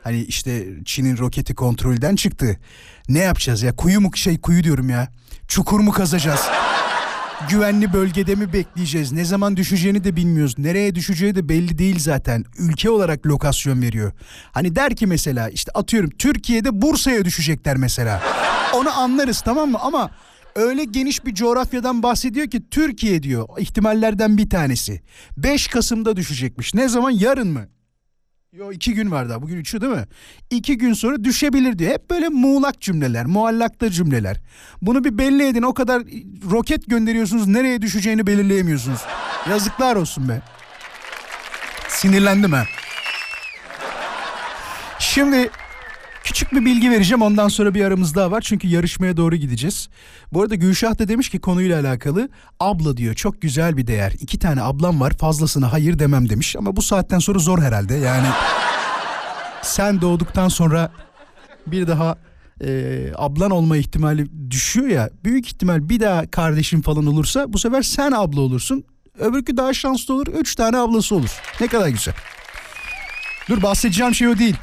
[0.04, 2.60] Hani işte Çin'in roketi kontrolden çıktı.
[3.10, 5.08] Ne yapacağız ya kuyu mu şey kuyu diyorum ya.
[5.48, 6.42] Çukur mu kazacağız?
[7.50, 9.12] Güvenli bölgede mi bekleyeceğiz?
[9.12, 10.58] Ne zaman düşeceğini de bilmiyoruz.
[10.58, 12.46] Nereye düşeceği de belli değil zaten.
[12.58, 14.12] Ülke olarak lokasyon veriyor.
[14.52, 18.22] Hani der ki mesela işte atıyorum Türkiye'de Bursa'ya düşecekler mesela.
[18.74, 19.78] Onu anlarız tamam mı?
[19.82, 20.12] Ama
[20.56, 25.02] öyle geniş bir coğrafyadan bahsediyor ki Türkiye diyor ihtimallerden bir tanesi.
[25.38, 26.74] 5 Kasım'da düşecekmiş.
[26.74, 27.12] Ne zaman?
[27.12, 27.68] Yarın mı?
[28.54, 30.06] Yo iki gün var daha bugün üçü değil mi?
[30.50, 31.92] İki gün sonra düşebilir diyor.
[31.92, 34.38] Hep böyle muğlak cümleler, muallakta cümleler.
[34.82, 36.02] Bunu bir belli edin o kadar
[36.52, 39.02] roket gönderiyorsunuz nereye düşeceğini belirleyemiyorsunuz.
[39.50, 40.42] Yazıklar olsun be.
[41.88, 42.64] Sinirlendim ha.
[45.00, 45.50] Şimdi
[46.24, 49.90] küçük bir bilgi vereceğim ondan sonra bir aramız daha var çünkü yarışmaya doğru gideceğiz.
[50.34, 52.30] Bu arada Gülşah da demiş ki konuyla alakalı
[52.60, 54.14] abla diyor çok güzel bir değer.
[54.20, 58.28] İki tane ablam var fazlasına hayır demem demiş ama bu saatten sonra zor herhalde yani.
[59.62, 60.92] sen doğduktan sonra
[61.68, 62.18] bir daha
[62.64, 67.82] e, ablan olma ihtimali düşüyor ya büyük ihtimal bir daha kardeşin falan olursa bu sefer
[67.82, 68.84] sen abla olursun.
[69.20, 71.42] Öbürkü daha şanslı olur üç tane ablası olur.
[71.62, 72.14] Ne kadar güzel.
[73.50, 74.56] Dur bahsedeceğim şey o değil.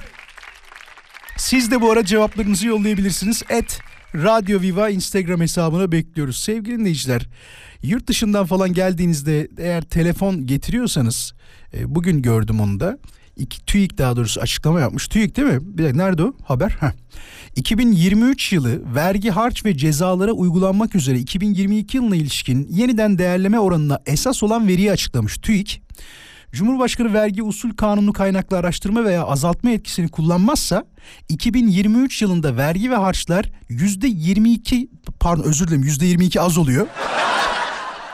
[1.38, 3.42] Siz de bu ara cevaplarınızı yollayabilirsiniz.
[3.48, 3.80] Et
[4.14, 6.36] Radyo Viva Instagram hesabına bekliyoruz.
[6.36, 7.26] Sevgili dinleyiciler,
[7.82, 11.32] yurt dışından falan geldiğinizde eğer telefon getiriyorsanız,
[11.74, 12.98] e, bugün gördüm onu da.
[13.36, 15.08] İki, TÜİK daha doğrusu açıklama yapmış.
[15.08, 15.58] TÜİK değil mi?
[15.62, 16.70] Bir dakika nerede o haber?
[16.80, 16.92] Heh.
[17.56, 24.42] 2023 yılı vergi harç ve cezalara uygulanmak üzere 2022 yılına ilişkin yeniden değerleme oranına esas
[24.42, 25.82] olan veriyi açıklamış TÜİK.
[26.52, 30.84] Cumhurbaşkanı vergi usul kanunu kaynaklı araştırma veya azaltma etkisini kullanmazsa
[31.28, 34.88] 2023 yılında vergi ve harçlar %22
[35.20, 36.86] pardon özür dilerim %22 az oluyor.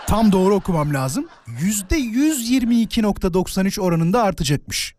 [0.07, 1.27] Tam doğru okumam lazım.
[1.61, 4.95] %122.93 oranında artacakmış.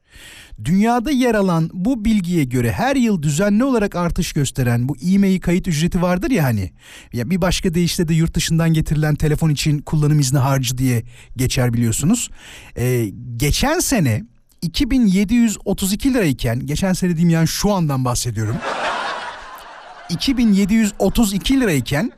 [0.65, 5.67] Dünyada yer alan bu bilgiye göre her yıl düzenli olarak artış gösteren bu e-mail kayıt
[5.67, 6.71] ücreti vardır ya hani.
[7.13, 11.04] Ya bir başka deyişle de yurt dışından getirilen telefon için kullanım izni harcı diye
[11.38, 12.30] geçer biliyorsunuz.
[12.78, 14.23] Ee, geçen sene
[14.62, 18.56] 2732 lirayken geçen sene diyeyim yani şu andan bahsediyorum.
[20.10, 22.12] 2732 lirayken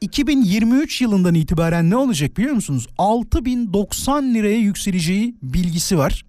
[0.00, 2.86] 2023 yılından itibaren ne olacak biliyor musunuz?
[2.98, 6.24] 6090 liraya yükseleceği bilgisi var.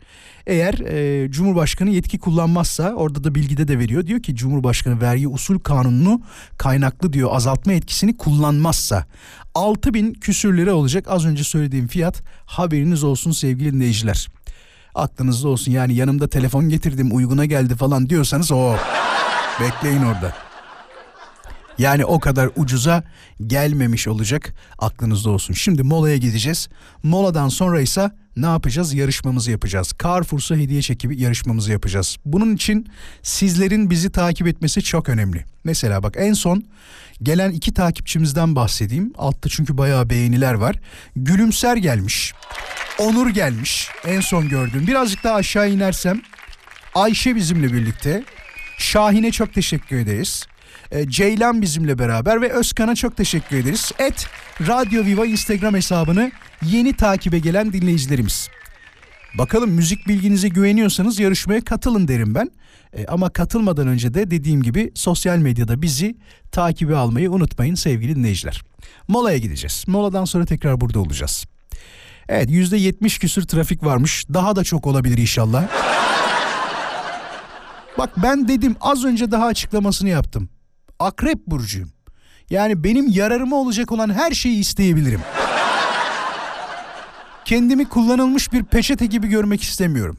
[0.47, 4.07] Eğer e, Cumhurbaşkanı yetki kullanmazsa orada da bilgide de veriyor.
[4.07, 6.21] Diyor ki Cumhurbaşkanı vergi usul kanununu
[6.57, 9.05] kaynaklı diyor azaltma etkisini kullanmazsa
[9.55, 11.05] 6000 küsür lira olacak.
[11.07, 14.27] Az önce söylediğim fiyat haberiniz olsun sevgili dinleyiciler.
[14.95, 18.75] Aklınızda olsun yani yanımda telefon getirdim uyguna geldi falan diyorsanız o
[19.61, 20.48] bekleyin orada.
[21.79, 23.03] Yani o kadar ucuza
[23.47, 25.53] gelmemiş olacak aklınızda olsun.
[25.53, 26.69] Şimdi molaya gideceğiz.
[27.03, 28.93] Moladan sonra ise ne yapacağız?
[28.93, 29.93] Yarışmamızı yapacağız.
[30.03, 32.17] Carrefour'sa hediye çekibi yarışmamızı yapacağız.
[32.25, 32.87] Bunun için
[33.21, 35.45] sizlerin bizi takip etmesi çok önemli.
[35.63, 36.63] Mesela bak en son
[37.23, 39.13] gelen iki takipçimizden bahsedeyim.
[39.17, 40.75] Altta çünkü bayağı beğeniler var.
[41.15, 42.33] Gülümser gelmiş.
[42.99, 43.89] Onur gelmiş.
[44.05, 44.87] En son gördüğüm.
[44.87, 46.21] Birazcık daha aşağı inersem
[46.95, 48.23] Ayşe bizimle birlikte.
[48.77, 50.47] Şahin'e çok teşekkür ederiz.
[50.91, 53.91] E, Ceylan bizimle beraber ve Özkan'a çok teşekkür ederiz.
[53.99, 54.27] Et
[54.67, 56.31] Radyo Viva Instagram hesabını
[56.65, 58.49] yeni takibe gelen dinleyicilerimiz.
[59.37, 62.51] Bakalım müzik bilginize güveniyorsanız yarışmaya katılın derim ben.
[62.93, 66.17] E, ama katılmadan önce de dediğim gibi sosyal medyada bizi
[66.51, 68.63] takibe almayı unutmayın sevgili dinleyiciler.
[69.07, 69.83] Molaya gideceğiz.
[69.87, 71.45] Moladan sonra tekrar burada olacağız.
[72.29, 74.25] Evet yüzde yetmiş küsür trafik varmış.
[74.33, 75.67] Daha da çok olabilir inşallah.
[77.97, 80.49] Bak ben dedim az önce daha açıklamasını yaptım.
[80.99, 81.89] Akrep burcuyum.
[82.49, 85.21] Yani benim yararıma olacak olan her şeyi isteyebilirim.
[87.45, 90.17] Kendimi kullanılmış bir peçete gibi görmek istemiyorum.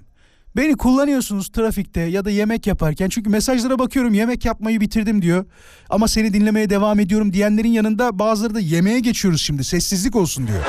[0.56, 5.44] Beni kullanıyorsunuz trafikte ya da yemek yaparken çünkü mesajlara bakıyorum yemek yapmayı bitirdim diyor.
[5.90, 10.62] Ama seni dinlemeye devam ediyorum diyenlerin yanında bazıları da yemeğe geçiyoruz şimdi sessizlik olsun diyor.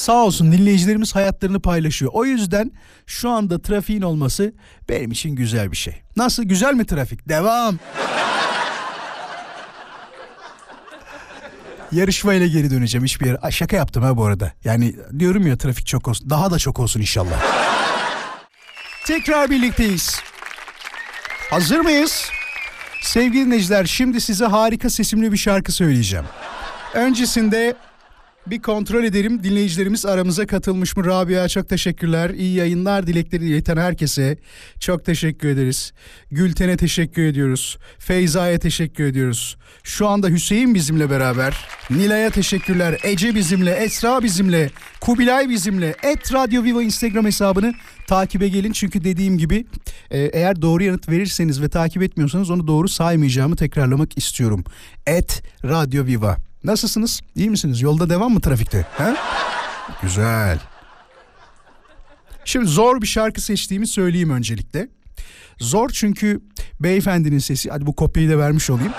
[0.00, 2.10] Sağ olsun dinleyicilerimiz hayatlarını paylaşıyor.
[2.14, 2.72] O yüzden
[3.06, 4.52] şu anda trafiğin olması
[4.88, 6.02] benim için güzel bir şey.
[6.16, 7.28] Nasıl güzel mi trafik?
[7.28, 7.78] Devam.
[11.92, 13.36] Yarışmayla geri döneceğim hiçbir yere.
[13.42, 14.52] Aa, şaka yaptım ha bu arada.
[14.64, 16.30] Yani diyorum ya trafik çok olsun.
[16.30, 17.42] Daha da çok olsun inşallah.
[19.06, 20.20] Tekrar birlikteyiz.
[21.50, 22.30] Hazır mıyız?
[23.02, 26.24] Sevgili dinleyiciler şimdi size harika sesimli bir şarkı söyleyeceğim.
[26.94, 27.76] Öncesinde
[28.50, 31.04] bir kontrol edelim dinleyicilerimiz aramıza katılmış mı?
[31.04, 32.30] Rabia çok teşekkürler.
[32.30, 34.38] İyi yayınlar dilekleri ileten herkese
[34.80, 35.92] çok teşekkür ederiz.
[36.30, 37.78] Gülten'e teşekkür ediyoruz.
[37.98, 39.56] Feyza'ya teşekkür ediyoruz.
[39.82, 41.56] Şu anda Hüseyin bizimle beraber.
[41.90, 43.00] Nilay'a teşekkürler.
[43.04, 45.94] Ece bizimle, Esra bizimle, Kubilay bizimle.
[46.02, 47.74] Et Radyo Viva Instagram hesabını
[48.08, 48.72] takibe gelin.
[48.72, 49.66] Çünkü dediğim gibi
[50.10, 54.64] e, eğer doğru yanıt verirseniz ve takip etmiyorsanız onu doğru saymayacağımı tekrarlamak istiyorum.
[55.06, 56.49] Et Radyo Viva.
[56.64, 57.20] Nasılsınız?
[57.36, 57.82] İyi misiniz?
[57.82, 58.86] Yolda devam mı trafikte?
[58.96, 59.14] He?
[60.02, 60.58] Güzel.
[62.44, 64.88] Şimdi zor bir şarkı seçtiğimi söyleyeyim öncelikle.
[65.58, 66.40] Zor çünkü
[66.80, 68.92] beyefendinin sesi, hadi bu kopyayı da vermiş olayım.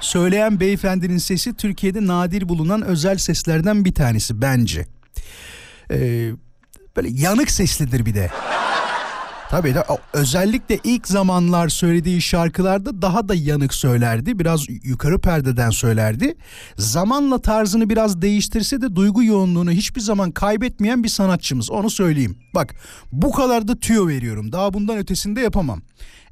[0.00, 4.86] Söyleyen beyefendinin sesi Türkiye'de nadir bulunan özel seslerden bir tanesi bence.
[5.90, 6.30] Ee,
[6.96, 8.30] böyle yanık seslidir bir de.
[9.50, 14.38] Tabii de özellikle ilk zamanlar söylediği şarkılarda daha da yanık söylerdi.
[14.38, 16.34] Biraz yukarı perdeden söylerdi.
[16.76, 21.70] Zamanla tarzını biraz değiştirse de duygu yoğunluğunu hiçbir zaman kaybetmeyen bir sanatçımız.
[21.70, 22.38] Onu söyleyeyim.
[22.54, 22.74] Bak
[23.12, 24.52] bu kadar da tüyo veriyorum.
[24.52, 25.82] Daha bundan ötesinde yapamam.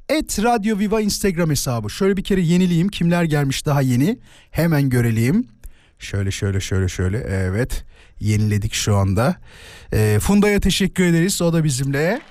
[0.09, 1.89] Et Radyo Viva Instagram hesabı.
[1.89, 2.89] Şöyle bir kere yenileyim.
[2.89, 4.19] Kimler gelmiş daha yeni?
[4.51, 5.47] Hemen görelim.
[5.99, 7.17] Şöyle şöyle şöyle şöyle.
[7.17, 7.85] Evet.
[8.19, 9.35] Yeniledik şu anda.
[9.93, 11.41] E, Funda'ya teşekkür ederiz.
[11.41, 12.21] O da bizimle.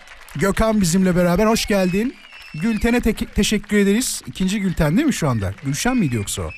[0.41, 2.15] Gökhan bizimle beraber hoş geldin.
[2.55, 4.23] Gülten'e te- teşekkür ederiz.
[4.27, 5.55] İkinci Gülten değil mi şu anda?
[5.65, 6.51] Gülşen miydi yoksa o?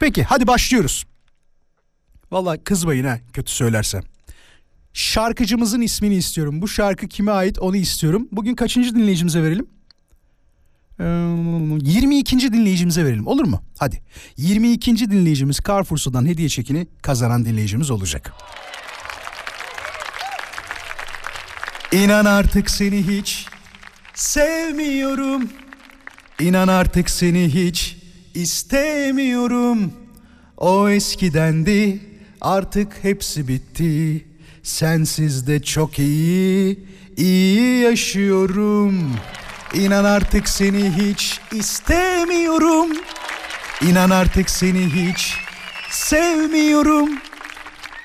[0.00, 1.04] Peki hadi başlıyoruz.
[2.30, 4.02] Valla kızmayın ha kötü söylersem.
[4.92, 6.62] Şarkıcımızın ismini istiyorum.
[6.62, 8.28] Bu şarkı kime ait onu istiyorum.
[8.32, 9.66] Bugün kaçıncı dinleyicimize verelim?
[11.00, 11.04] Ee,
[11.90, 12.52] 22.
[12.52, 13.62] dinleyicimize verelim olur mu?
[13.78, 14.02] Hadi.
[14.36, 15.10] 22.
[15.10, 18.32] dinleyicimiz Carrefour'dan hediye çekini kazanan dinleyicimiz olacak.
[21.92, 23.46] İnan artık seni hiç
[24.14, 25.48] sevmiyorum.
[26.40, 27.96] İnan artık seni hiç
[28.34, 29.92] istemiyorum.
[30.56, 32.00] O eskidendi
[32.40, 34.24] artık hepsi bitti.
[34.62, 39.16] Sensiz de çok iyi, iyi yaşıyorum.
[39.74, 42.88] İnan artık seni hiç istemiyorum.
[43.82, 45.34] İnan artık seni hiç
[45.90, 47.10] sevmiyorum.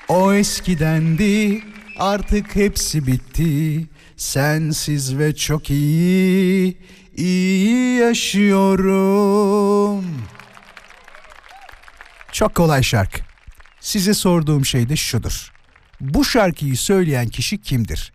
[0.08, 1.62] O eskidendi
[1.96, 3.86] artık hepsi bitti.
[4.16, 6.78] Sensiz ve çok iyi,
[7.16, 9.44] iyi yaşıyorum.
[12.32, 13.20] Çok kolay şarkı.
[13.80, 15.52] Size sorduğum şey de şudur.
[16.00, 18.12] Bu şarkıyı söyleyen kişi kimdir?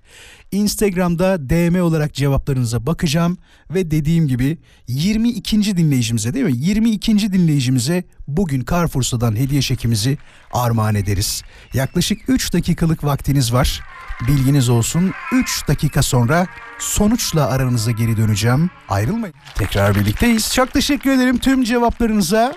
[0.51, 3.37] Instagram'da DM olarak cevaplarınıza bakacağım
[3.69, 4.57] ve dediğim gibi
[4.87, 5.77] 22.
[5.77, 6.53] dinleyicimize değil mi?
[6.55, 7.33] 22.
[7.33, 10.17] dinleyicimize bugün Carrefour'dan hediye çekimizi
[10.53, 11.43] armağan ederiz.
[11.73, 13.81] Yaklaşık 3 dakikalık vaktiniz var.
[14.27, 16.47] Bilginiz olsun 3 dakika sonra
[16.79, 18.69] sonuçla aranıza geri döneceğim.
[18.89, 19.35] Ayrılmayın.
[19.55, 20.53] Tekrar birlikteyiz.
[20.53, 22.53] Çok teşekkür ederim tüm cevaplarınıza.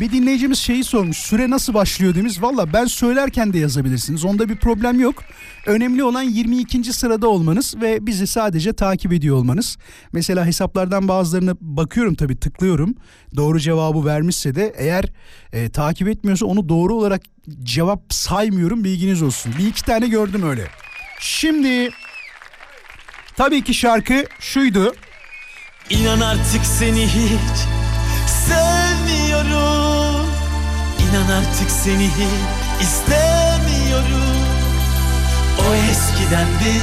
[0.00, 1.16] Bir dinleyicimiz şeyi sormuş.
[1.16, 2.42] Süre nasıl başlıyor demiş.
[2.42, 4.24] Valla ben söylerken de yazabilirsiniz.
[4.24, 5.22] Onda bir problem yok.
[5.66, 6.92] Önemli olan 22.
[6.92, 9.76] sırada olmanız ve bizi sadece takip ediyor olmanız.
[10.12, 12.94] Mesela hesaplardan bazılarına bakıyorum tabii tıklıyorum.
[13.36, 15.04] Doğru cevabı vermişse de eğer
[15.52, 17.22] e, takip etmiyorsa onu doğru olarak
[17.62, 19.52] cevap saymıyorum bilginiz olsun.
[19.58, 20.66] Bir iki tane gördüm öyle.
[21.20, 21.90] Şimdi
[23.36, 24.94] tabii ki şarkı şuydu.
[25.90, 27.68] İnan artık seni hiç
[29.34, 30.26] sevmiyorum
[31.00, 34.38] İnan artık seni hiç istemiyorum
[35.60, 36.80] O eskidendi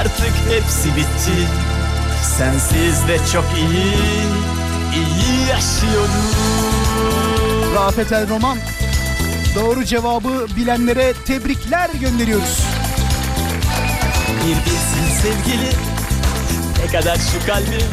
[0.00, 1.48] artık hepsi bitti
[2.38, 3.94] Sensiz de çok iyi,
[4.94, 6.30] iyi yaşıyorum
[7.74, 8.58] Rafet El Roman.
[9.54, 12.60] Doğru cevabı bilenlere tebrikler gönderiyoruz.
[14.44, 15.70] Bir bilsen sevgili
[16.84, 17.86] ne kadar şu kalbim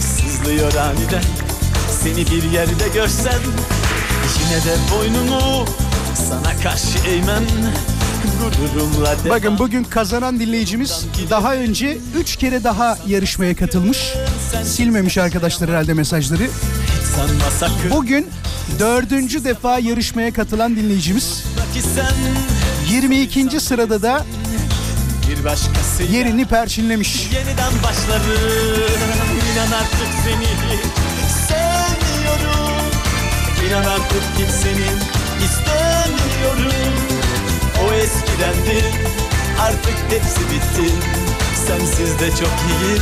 [0.00, 1.22] sızlıyor aniden
[2.02, 3.40] Seni bir yerde görsem
[4.40, 5.64] yine de boynumu
[6.28, 7.44] sana karşı eğmem.
[9.28, 13.98] Bakın bugün kazanan dinleyicimiz daha önce 3 kere daha yarışmaya katılmış.
[14.64, 16.48] Silmemiş arkadaşlar herhalde mesajları.
[17.90, 18.26] Bugün
[18.78, 21.44] dördüncü defa yarışmaya katılan dinleyicimiz.
[21.74, 23.60] ki sen 22.
[23.60, 24.24] sırada da
[26.12, 27.16] yerini perçinlemiş.
[27.32, 28.24] yeniden başlarım
[29.52, 30.44] İnan artık seni
[33.68, 34.98] İnan artık kimsenin
[35.44, 36.94] istemiyorum
[37.88, 38.84] O eskidendi
[39.60, 40.94] artık hepsi bitti
[41.66, 42.98] Sensiz de çok iyi,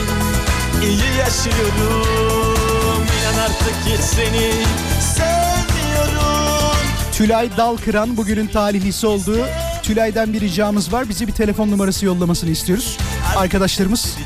[0.91, 4.53] iyi yaşıyorum İnan artık hiç seni
[5.01, 6.77] sevmiyorum
[7.13, 9.37] Tülay Dalkıran bugünün talihlisi oldu.
[9.83, 11.09] Tülay'dan bir ricamız var.
[11.09, 12.99] Bize bir telefon numarası yollamasını istiyoruz.
[13.37, 14.17] Arkadaşlarımız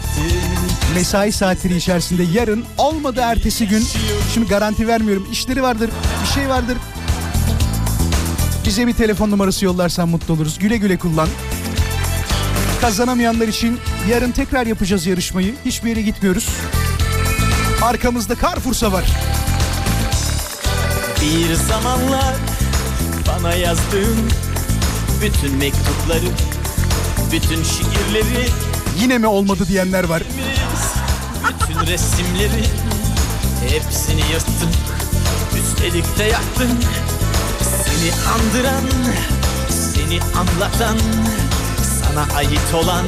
[0.97, 3.85] mesai saatleri içerisinde yarın olmadı ertesi gün.
[4.35, 5.29] Şimdi garanti vermiyorum.
[5.33, 5.91] İşleri vardır,
[6.23, 6.77] bir şey vardır.
[8.67, 10.59] Bize bir telefon numarası yollarsan mutlu oluruz.
[10.59, 11.29] Güle güle kullan.
[12.81, 13.79] Kazanamayanlar için
[14.11, 15.55] yarın tekrar yapacağız yarışmayı.
[15.65, 16.49] Hiçbir yere gitmiyoruz.
[17.83, 19.05] Arkamızda Carrefour'sa var.
[21.23, 22.35] Bir zamanlar
[23.29, 24.31] bana yazdığın
[25.23, 26.29] bütün mektupları,
[27.33, 28.49] bütün şiirleri,
[29.01, 30.23] Yine mi olmadı diyenler var.
[31.77, 32.65] Bütün resimleri
[33.69, 34.71] hepsini yırttın.
[35.59, 36.69] Üstelik de yaktın.
[37.61, 38.85] Seni andıran,
[39.71, 40.97] seni anlatan,
[42.03, 43.05] sana ait olan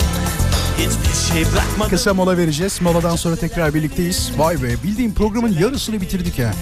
[0.78, 1.90] hiçbir şey bırakmadım.
[1.90, 2.80] Kısa mola vereceğiz.
[2.82, 4.30] Moladan sonra tekrar birlikteyiz.
[4.36, 6.52] Vay be bildiğim programın yarısını bitirdik ha.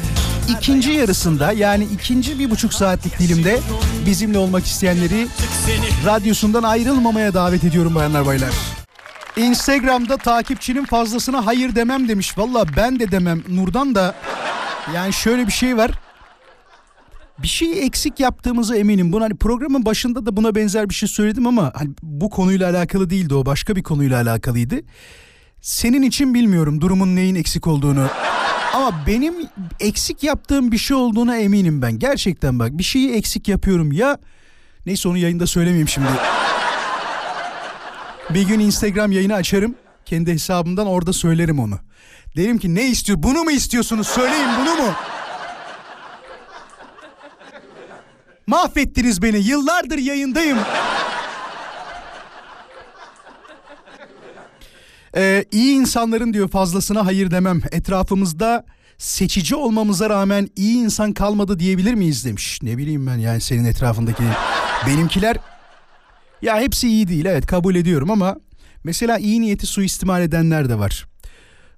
[0.59, 3.61] İkinci yarısında yani ikinci bir buçuk saatlik dilimde
[4.07, 5.29] bizimle olmak isteyenleri
[6.07, 8.51] radyosundan ayrılmamaya davet ediyorum bayanlar baylar.
[9.37, 12.39] Instagram'da takipçinin fazlasına hayır demem demiş.
[12.39, 13.43] Valla ben de demem.
[13.49, 14.14] Nurdan da
[14.95, 15.91] yani şöyle bir şey var.
[17.39, 19.12] Bir şeyi eksik yaptığımızı eminim.
[19.12, 23.11] Bunu hani programın başında da buna benzer bir şey söyledim ama hani bu konuyla alakalı
[23.11, 23.47] değildi o.
[23.47, 24.76] Başka bir konuyla alakalıydı.
[25.61, 28.07] Senin için bilmiyorum durumun neyin eksik olduğunu.
[28.74, 29.34] Ama benim
[29.80, 31.99] eksik yaptığım bir şey olduğuna eminim ben.
[31.99, 34.18] Gerçekten bak bir şeyi eksik yapıyorum ya.
[34.87, 36.09] Neyse onu yayında söylemeyeyim şimdi.
[38.31, 39.74] Bir gün Instagram yayını açarım.
[40.05, 41.79] Kendi hesabımdan orada söylerim onu.
[42.37, 43.22] Derim ki ne istiyor?
[43.22, 44.07] Bunu mu istiyorsunuz?
[44.07, 44.93] Söyleyin bunu mu?
[48.47, 49.39] Mahvettiniz beni.
[49.39, 50.59] Yıllardır yayındayım.
[55.16, 57.61] Ee, iyi insanların diyor fazlasına hayır demem.
[57.72, 58.64] Etrafımızda
[58.99, 62.59] seçici olmamıza rağmen iyi insan kalmadı diyebilir miyiz demiş.
[62.62, 64.22] Ne bileyim ben yani senin etrafındaki
[64.87, 65.37] benimkiler
[66.47, 68.36] ya hepsi iyi değil evet kabul ediyorum ama
[68.84, 71.07] mesela iyi niyeti suistimal edenler de var.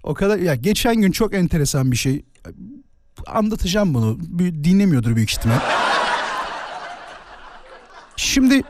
[0.03, 2.25] O kadar ya geçen gün çok enteresan bir şey
[3.27, 4.19] anlatacağım bunu.
[4.39, 5.59] Dinlemiyordur büyük ihtimal.
[8.17, 8.63] Şimdi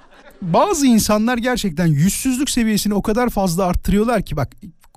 [0.43, 4.53] bazı insanlar gerçekten yüzsüzlük seviyesini o kadar fazla arttırıyorlar ki bak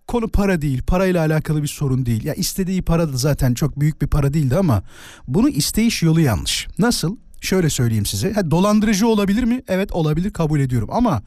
[0.07, 2.25] konu para değil, parayla alakalı bir sorun değil.
[2.25, 4.83] Ya istediği para da zaten çok büyük bir para değildi ama
[5.27, 6.67] bunu isteyiş yolu yanlış.
[6.79, 7.17] Nasıl?
[7.41, 8.33] Şöyle söyleyeyim size.
[8.33, 9.61] Ha, dolandırıcı olabilir mi?
[9.67, 11.21] Evet olabilir kabul ediyorum ama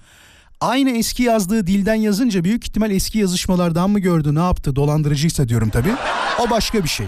[0.60, 5.70] aynı eski yazdığı dilden yazınca büyük ihtimal eski yazışmalardan mı gördü ne yaptı dolandırıcıysa diyorum
[5.70, 5.94] tabii.
[6.40, 7.06] O başka bir şey.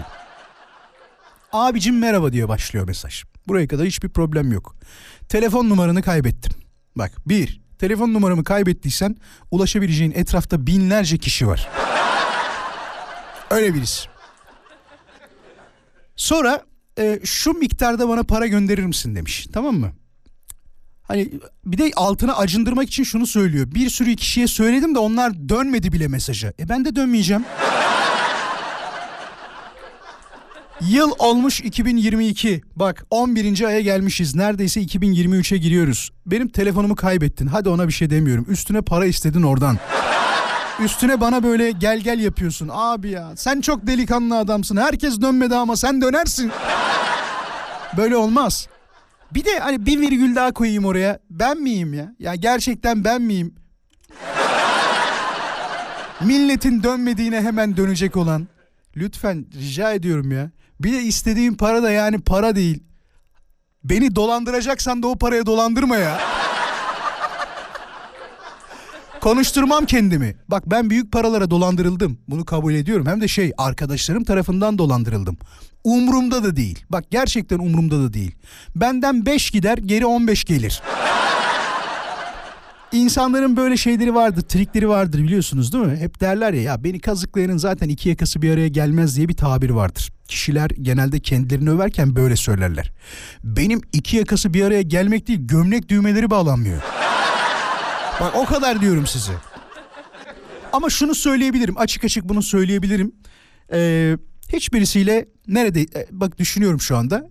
[1.53, 3.23] Abicim merhaba diye başlıyor mesaj.
[3.47, 4.75] Buraya kadar hiçbir problem yok.
[5.29, 6.53] Telefon numaranı kaybettim.
[6.95, 9.15] Bak bir, telefon numaramı kaybettiysen
[9.51, 11.69] ulaşabileceğin etrafta binlerce kişi var.
[13.49, 14.07] Öyle birisi.
[16.15, 16.61] Sonra
[16.97, 19.47] e, şu miktarda bana para gönderir misin demiş.
[19.53, 19.91] Tamam mı?
[21.03, 21.29] Hani
[21.65, 23.67] bir de altına acındırmak için şunu söylüyor.
[23.75, 26.53] Bir sürü kişiye söyledim de onlar dönmedi bile mesaja.
[26.59, 27.45] E ben de dönmeyeceğim.
[30.81, 32.61] Yıl olmuş 2022.
[32.75, 33.61] Bak 11.
[33.63, 34.35] aya gelmişiz.
[34.35, 36.11] Neredeyse 2023'e giriyoruz.
[36.25, 37.47] Benim telefonumu kaybettin.
[37.47, 38.45] Hadi ona bir şey demiyorum.
[38.49, 39.77] Üstüne para istedin oradan.
[40.79, 42.69] Üstüne bana böyle gel gel yapıyorsun.
[42.73, 44.77] Abi ya sen çok delikanlı adamsın.
[44.77, 46.51] Herkes dönmedi ama sen dönersin.
[47.97, 48.67] Böyle olmaz.
[49.33, 51.19] Bir de hani bir virgül daha koyayım oraya.
[51.29, 52.15] Ben miyim ya?
[52.19, 53.55] Ya gerçekten ben miyim?
[56.21, 58.47] Milletin dönmediğine hemen dönecek olan.
[58.95, 60.51] Lütfen rica ediyorum ya.
[60.79, 62.83] Bir de istediğim para da yani para değil.
[63.83, 66.19] Beni dolandıracaksan da o paraya dolandırma ya.
[69.21, 70.35] Konuşturmam kendimi.
[70.47, 72.17] Bak ben büyük paralara dolandırıldım.
[72.27, 73.05] Bunu kabul ediyorum.
[73.05, 75.37] Hem de şey arkadaşlarım tarafından dolandırıldım.
[75.83, 76.85] Umrumda da değil.
[76.89, 78.35] Bak gerçekten umrumda da değil.
[78.75, 80.81] Benden 5 gider geri 15 gelir.
[82.91, 85.97] İnsanların böyle şeyleri vardır, trikleri vardır biliyorsunuz değil mi?
[85.97, 89.69] Hep derler ya ya beni kazıklayanın zaten iki yakası bir araya gelmez diye bir tabir
[89.69, 90.11] vardır.
[90.27, 92.91] Kişiler genelde kendilerini överken böyle söylerler.
[93.43, 96.81] Benim iki yakası bir araya gelmek değil gömlek düğmeleri bağlanmıyor.
[98.21, 99.31] Bak o kadar diyorum size.
[100.73, 103.11] Ama şunu söyleyebilirim açık açık bunu söyleyebilirim.
[103.73, 104.17] Ee,
[104.53, 107.29] hiçbirisiyle nerede e, bak düşünüyorum şu anda.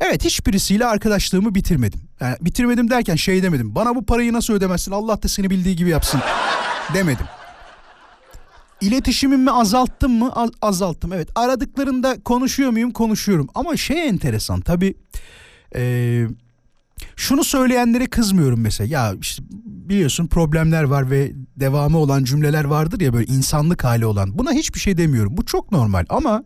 [0.00, 2.00] Evet hiçbirisiyle arkadaşlığımı bitirmedim.
[2.20, 3.74] Yani bitirmedim derken şey demedim.
[3.74, 6.20] Bana bu parayı nasıl ödemezsin Allah da seni bildiği gibi yapsın
[6.94, 7.26] demedim.
[8.80, 10.32] İletişimimi azalttım mı?
[10.34, 11.12] Az- azalttım.
[11.12, 12.90] Evet aradıklarında konuşuyor muyum?
[12.90, 13.48] Konuşuyorum.
[13.54, 14.94] Ama şey enteresan tabii.
[15.74, 16.26] Ee,
[17.16, 18.88] şunu söyleyenlere kızmıyorum mesela.
[18.88, 24.38] Ya işte biliyorsun problemler var ve devamı olan cümleler vardır ya böyle insanlık hali olan.
[24.38, 25.36] Buna hiçbir şey demiyorum.
[25.36, 26.44] Bu çok normal ama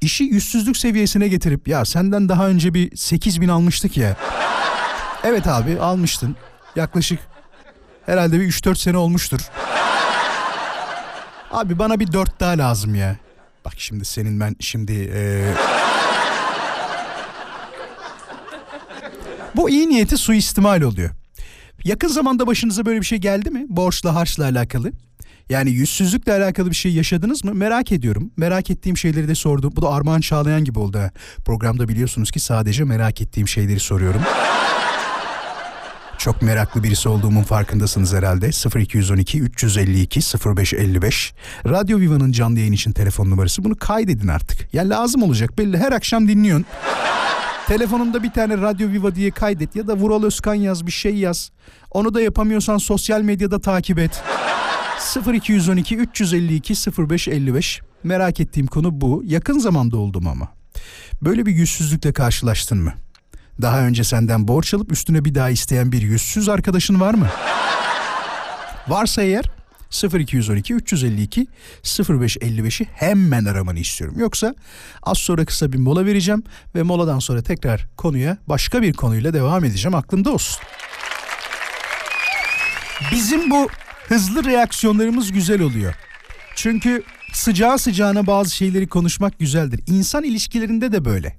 [0.00, 4.16] işi yüzsüzlük seviyesine getirip ya senden daha önce bir 8 bin almıştık ya.
[5.24, 6.36] Evet abi almıştın.
[6.76, 7.18] Yaklaşık
[8.06, 9.40] herhalde bir 3-4 sene olmuştur.
[11.50, 13.16] Abi bana bir 4 daha lazım ya.
[13.64, 14.92] Bak şimdi senin ben şimdi...
[14.92, 15.54] eee,
[19.56, 21.10] Bu iyi niyeti suistimal oluyor.
[21.84, 23.66] Yakın zamanda başınıza böyle bir şey geldi mi?
[23.68, 24.92] Borçla harçla alakalı.
[25.48, 27.54] Yani yüzsüzlükle alakalı bir şey yaşadınız mı?
[27.54, 28.30] Merak ediyorum.
[28.36, 29.72] Merak ettiğim şeyleri de sordum.
[29.76, 31.00] Bu da Armağan Çağlayan gibi oldu.
[31.44, 34.22] Programda biliyorsunuz ki sadece merak ettiğim şeyleri soruyorum.
[36.18, 38.50] Çok meraklı birisi olduğumun farkındasınız herhalde.
[38.80, 40.20] 0212 352
[40.56, 41.32] 0555.
[41.66, 43.64] Radyo Viva'nın canlı yayın için telefon numarası.
[43.64, 44.74] Bunu kaydedin artık.
[44.74, 45.78] Ya lazım olacak belli.
[45.78, 46.66] Her akşam dinliyorsun.
[47.66, 51.50] Telefonunda bir tane Radyo Viva diye kaydet ya da Vural Özkan yaz bir şey yaz.
[51.90, 54.22] Onu da yapamıyorsan sosyal medyada takip et.
[55.32, 56.74] 0212 352
[57.08, 59.22] 0555 merak ettiğim konu bu.
[59.26, 60.48] Yakın zamanda oldum ama.
[61.22, 62.92] Böyle bir yüzsüzlükle karşılaştın mı?
[63.62, 67.26] Daha önce senden borç alıp üstüne bir daha isteyen bir yüzsüz arkadaşın var mı?
[68.88, 69.44] Varsa eğer
[69.90, 71.46] 0212 352
[71.84, 74.16] 0555'i hemen aramanı istiyorum.
[74.18, 74.54] Yoksa
[75.02, 76.42] az sonra kısa bir mola vereceğim
[76.74, 79.94] ve moladan sonra tekrar konuya başka bir konuyla devam edeceğim.
[79.94, 80.62] Aklında olsun.
[83.12, 83.68] Bizim bu
[84.08, 85.94] hızlı reaksiyonlarımız güzel oluyor.
[86.54, 89.80] Çünkü sıcağı sıcağına bazı şeyleri konuşmak güzeldir.
[89.86, 91.36] İnsan ilişkilerinde de böyle.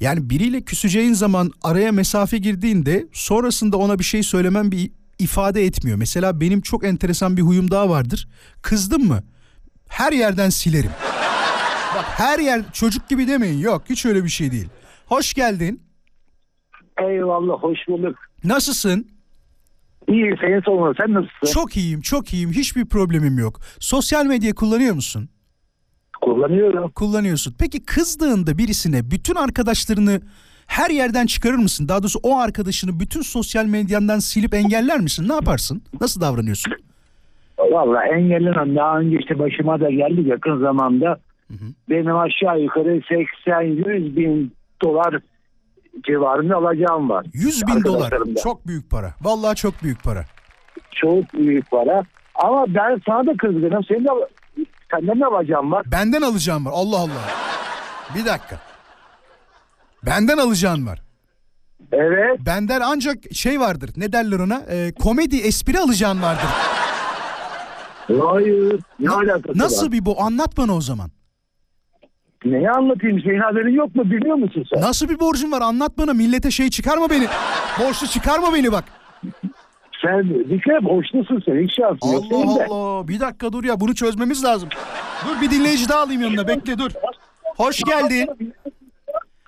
[0.00, 4.90] Yani biriyle küseceğin zaman araya mesafe girdiğinde sonrasında ona bir şey söylemen bir
[5.22, 5.98] ifade etmiyor.
[5.98, 8.28] Mesela benim çok enteresan bir huyum daha vardır.
[8.62, 9.22] Kızdım mı
[9.88, 10.90] her yerden silerim.
[11.96, 14.68] Bak her yer çocuk gibi demeyin yok hiç öyle bir şey değil.
[15.06, 15.82] Hoş geldin.
[17.00, 18.16] Eyvallah hoş bulduk.
[18.44, 19.06] Nasılsın?
[20.08, 21.54] İyi senin sorunu sen nasılsın?
[21.60, 23.60] Çok iyiyim çok iyiyim hiçbir problemim yok.
[23.78, 25.28] Sosyal medya kullanıyor musun?
[26.22, 26.90] Kullanıyorum.
[26.90, 27.54] Kullanıyorsun.
[27.58, 30.20] Peki kızdığında birisine bütün arkadaşlarını
[30.72, 31.88] her yerden çıkarır mısın?
[31.88, 35.28] Daha doğrusu o arkadaşını bütün sosyal medyandan silip engeller misin?
[35.28, 35.82] Ne yaparsın?
[36.00, 36.72] Nasıl davranıyorsun?
[37.58, 38.76] Valla engellemem.
[38.76, 41.18] Daha önce işte başıma da geldi yakın zamanda.
[41.90, 44.52] Benim aşağı yukarı 80-100 bin
[44.82, 45.18] dolar
[46.06, 47.26] civarında alacağım var.
[47.32, 48.12] 100 bin dolar.
[48.42, 49.14] Çok büyük para.
[49.22, 50.24] Vallahi çok büyük para.
[50.92, 52.02] Çok büyük para.
[52.34, 53.84] Ama ben sana da kızgınım.
[53.84, 54.08] Senin de,
[54.90, 55.82] senden de alacağım var.
[55.92, 56.72] Benden alacağım var.
[56.74, 57.24] Allah Allah.
[58.14, 58.71] Bir dakika.
[60.06, 61.02] Benden alacağın var.
[61.92, 62.40] Evet.
[62.46, 63.90] Benden ancak şey vardır.
[63.96, 64.62] Ne derler ona?
[64.70, 66.48] Ee, komedi espri alacağın vardır.
[68.20, 68.80] Hayır.
[69.00, 69.92] Ne alakası Nasıl var?
[69.92, 70.20] bir bu?
[70.22, 71.10] Anlat bana o zaman.
[72.44, 73.20] Neyi anlatayım?
[73.22, 74.04] Senin haberin yok mu?
[74.10, 74.80] Biliyor musun sen?
[74.82, 75.60] Nasıl bir borcun var?
[75.60, 76.12] Anlat bana.
[76.12, 77.26] Millete şey çıkarma beni.
[77.80, 78.84] Borçlu çıkarma beni bak.
[80.04, 81.68] Sen bir kere borçlusun sen.
[81.68, 81.96] Hiç yok.
[82.02, 82.66] senin Allah.
[82.70, 83.08] Allah.
[83.08, 83.80] Bir dakika dur ya.
[83.80, 84.68] Bunu çözmemiz lazım.
[85.26, 86.48] Dur bir dinleyici daha alayım yanına.
[86.48, 86.90] Bekle dur.
[87.56, 88.28] Hoş geldin.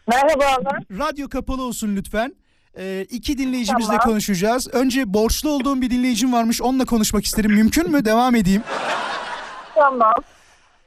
[0.09, 0.83] Merhabalar.
[0.99, 2.35] Radyo kapalı olsun lütfen.
[2.79, 4.05] Ee, iki dinleyicimizle Tamam.
[4.09, 4.69] konuşacağız.
[4.75, 6.63] Önce borçlu olduğum bir dinleyicim varmış.
[6.63, 7.53] Onunla konuşmak isterim.
[7.53, 8.05] Mümkün mü?
[8.05, 8.63] Devam edeyim.
[9.75, 10.13] Tamam.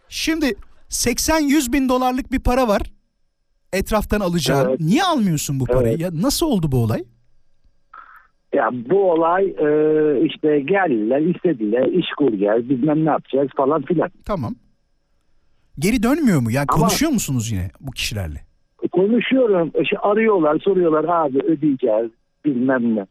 [0.09, 0.55] Şimdi
[0.89, 2.82] 80-100 bin dolarlık bir para var.
[3.74, 4.70] Etraftan alacağın.
[4.70, 4.80] Evet.
[4.80, 5.88] Niye almıyorsun bu parayı?
[5.89, 5.99] Evet.
[5.99, 7.03] Ya nasıl oldu bu olay?
[8.53, 9.65] Ya bu olay e,
[10.26, 14.09] işte geldiler istediler iş kuracağız bilmem ne yapacağız falan filan.
[14.26, 14.55] Tamam.
[15.80, 16.51] Geri dönmüyor mu?
[16.51, 18.47] Yani Ama- konuşuyor musunuz yine bu kişilerle?
[18.92, 22.12] Konuşuyorum işte arıyorlar soruyorlar abi ödeyeceğiz
[22.46, 23.06] bilmem ne.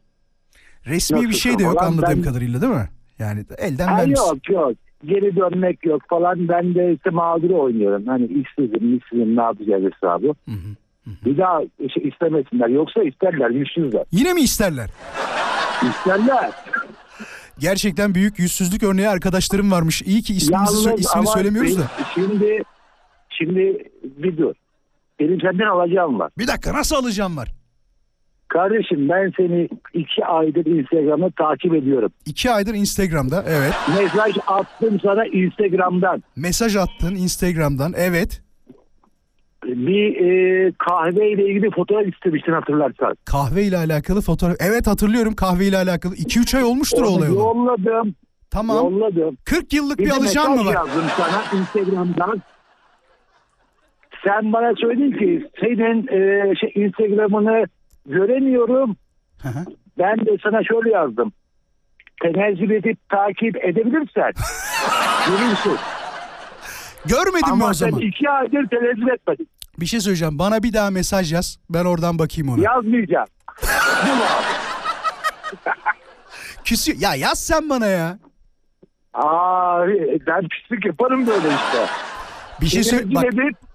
[0.85, 2.89] Resmi bir Nasıl şey de yok falan, anladığım ben- kadarıyla değil mi?
[3.19, 4.25] Yani elden Ha, vermişsin.
[4.25, 4.71] yok yok
[5.05, 8.07] geri dönmek yok falan ben de işte mağduru oynuyorum.
[8.07, 10.27] Hani işsizim işsizim ne yapacağız hesabı.
[10.27, 10.75] Hı hı.
[11.25, 14.03] Bir daha işte istemesinler yoksa isterler yüzsüzler.
[14.11, 14.89] Yine mi isterler?
[15.89, 16.51] İsterler.
[17.59, 20.01] Gerçekten büyük yüzsüzlük örneği arkadaşlarım varmış.
[20.01, 21.83] İyi ki isminizi sö- Yalnız ismini söylemiyoruz da.
[22.15, 22.63] Şimdi
[23.29, 24.53] şimdi bir dur.
[25.19, 26.31] Benim senden alacağım var.
[26.37, 27.51] Bir dakika nasıl alacağım var?
[28.47, 32.11] Kardeşim ben seni iki aydır Instagram'da takip ediyorum.
[32.25, 33.73] İki aydır Instagram'da evet.
[34.01, 36.23] Mesaj attım sana Instagram'dan.
[36.35, 38.41] Mesaj attın Instagram'dan evet.
[39.65, 43.15] Bir e, kahve ile ilgili fotoğraf istemiştin hatırlarsan.
[43.25, 44.55] Kahve ile alakalı fotoğraf.
[44.59, 46.15] Evet hatırlıyorum kahve ile alakalı.
[46.15, 47.39] 2-3 ay olmuştur o Onu olay olan.
[47.39, 48.15] yolladım.
[48.49, 48.75] Tamam.
[48.77, 49.37] Yolladım.
[49.45, 50.73] 40 yıllık bir, Bir mesaj mı var?
[50.73, 52.41] yazdım sana Instagram'dan.
[54.27, 57.65] Sen bana söyledin ki senin e, şey, Instagram'ını
[58.05, 58.95] göremiyorum.
[59.41, 59.65] Hı hı.
[59.97, 61.33] Ben de sana şöyle yazdım.
[62.21, 64.31] Tenezzül edip takip edebilirsen
[65.27, 65.77] görürsün.
[67.05, 68.01] Görmedin mi Ama o sen zaman?
[68.01, 69.49] iki aydır tenezzül etmedin.
[69.79, 70.39] Bir şey söyleyeceğim.
[70.39, 71.57] Bana bir daha mesaj yaz.
[71.69, 72.61] Ben oradan bakayım ona.
[72.63, 73.27] Yazmayacağım.
[76.65, 76.97] Küsüyor.
[77.01, 78.19] Ya yaz sen bana ya.
[79.13, 79.87] Aa
[80.27, 81.85] ben pislik yaparım böyle işte.
[82.61, 83.15] Bir şey söyle.
[83.15, 83.23] Bak,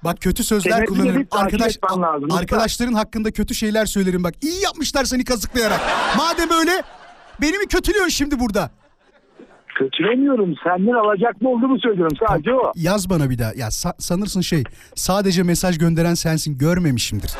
[0.04, 1.26] bak kötü sözler kullanırım.
[1.30, 2.32] Arkadaş, lazım.
[2.32, 4.34] arkadaşların hakkında kötü şeyler söylerim bak.
[4.42, 5.80] İyi yapmışlar seni kazıklayarak.
[6.16, 6.82] Madem öyle
[7.40, 8.70] beni mi kötülüyorsun şimdi burada?
[9.78, 10.54] Kötülemiyorum.
[10.64, 12.16] Senden alacaklı olduğumu söylüyorum.
[12.28, 12.72] Sadece o.
[12.76, 13.52] Yaz bana bir daha.
[13.56, 14.64] Ya sa- sanırsın şey
[14.94, 17.30] sadece mesaj gönderen sensin görmemişimdir.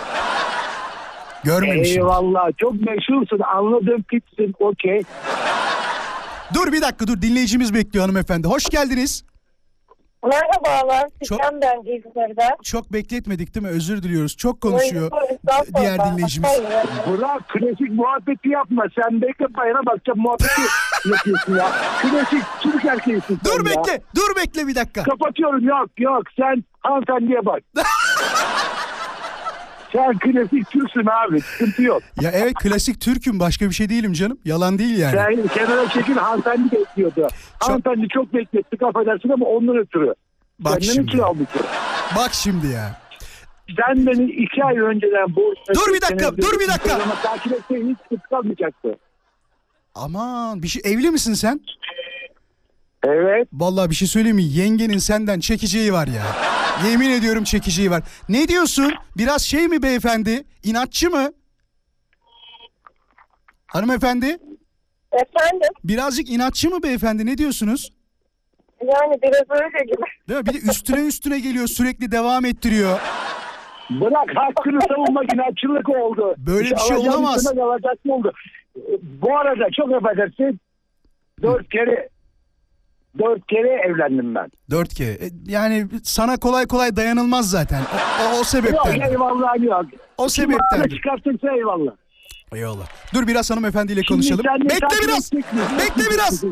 [1.45, 2.03] Görmemişim.
[2.03, 2.51] Eyvallah.
[2.59, 3.41] Çok meşhursun.
[3.57, 4.55] Anladım tipsin.
[4.59, 5.03] Okey.
[6.55, 8.49] Dur bir dakika dur dinleyicimiz bekliyor hanımefendi.
[8.49, 9.25] Hoş geldiniz.
[10.25, 12.51] Merhabalar, Çok- Sinan ben İzmir'den.
[12.63, 13.73] Çok bekletmedik değil mi?
[13.73, 14.37] Özür diliyoruz.
[14.37, 15.39] Çok konuşuyor Buyurun,
[15.81, 16.51] diğer dinleyicimiz.
[17.11, 18.85] Bırak klasik muhabbeti yapma.
[19.03, 20.61] Sen bekle bayana bakacağım muhabbeti
[21.11, 21.71] yapıyorsun ya.
[22.03, 23.77] Klasik Türk erkeğisin Dur ya.
[23.77, 24.01] bekle.
[24.17, 25.03] Dur bekle bir dakika.
[25.03, 25.65] Kapatıyorum.
[25.69, 26.23] Yok yok.
[26.37, 27.61] Sen hanımefendiye bak.
[29.93, 31.41] sen klasik Türksün abi.
[31.41, 32.03] Sıkıntı yok.
[32.21, 34.39] Ya evet klasik Türk'üm başka bir şey değilim canım.
[34.45, 35.17] Yalan değil yani.
[35.17, 37.29] Sen kenara çekil hanımefendi bekliyordu.
[37.61, 40.15] Hanımefendi çok beklettik affedersin ama ondan ötürü.
[40.59, 41.09] Bak Senden şimdi.
[41.09, 41.49] için aldık.
[42.17, 43.03] Bak şimdi ya.
[43.77, 45.55] Sen beni iki ay önceden bu...
[45.75, 46.95] Dur bir dakika, dur bir dakika.
[46.95, 48.97] Instagram'a takip etseydin hiç sıkıntı kalmayacaktı.
[49.95, 51.61] Aman bir şey evli misin sen?
[53.07, 53.49] Evet.
[53.53, 54.45] Vallahi bir şey söyleyeyim mi?
[54.45, 56.52] Yengenin senden çekeceği var ya.
[56.87, 58.03] Yemin ediyorum çekeceği var.
[58.29, 58.95] Ne diyorsun?
[59.17, 60.45] Biraz şey mi beyefendi?
[60.65, 61.33] İnatçı mı?
[63.67, 64.39] Hanımefendi?
[65.13, 67.27] Efendim, Birazcık inatçı mı beyefendi?
[67.27, 67.93] Ne diyorsunuz?
[68.83, 70.03] yani biraz öyle gibi.
[70.29, 70.47] Değil mi?
[70.47, 73.01] Bir de üstüne üstüne geliyor sürekli devam ettiriyor.
[73.91, 76.35] Bırak hakkını savunmak inatçılık oldu.
[76.39, 77.47] Böyle bir şey olamaz.
[78.09, 78.33] oldu?
[79.03, 80.61] Bu arada çok affedersin.
[81.43, 82.09] Dört kere
[83.19, 84.49] dört kere evlendim ben.
[84.71, 85.13] Dört kere.
[85.13, 87.83] E, Yani sana kolay kolay dayanılmaz zaten.
[88.23, 89.01] O, o, o Yok sebepten.
[89.01, 89.85] eyvallah yok.
[90.19, 90.83] O sebepten.
[90.89, 91.93] çıkartırsa eyvallah.
[92.55, 92.87] Eyvallah.
[93.15, 94.45] Dur biraz hanımefendiyle Şimdi konuşalım.
[94.45, 95.33] sen ne Bekle takip biraz.
[95.79, 96.45] Bekle biraz.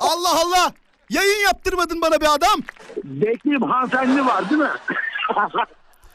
[0.00, 0.72] Allah Allah.
[1.10, 2.60] Yayın yaptırmadın bana be adam.
[3.04, 4.68] Bekleyeyim hanımefendi var değil mi?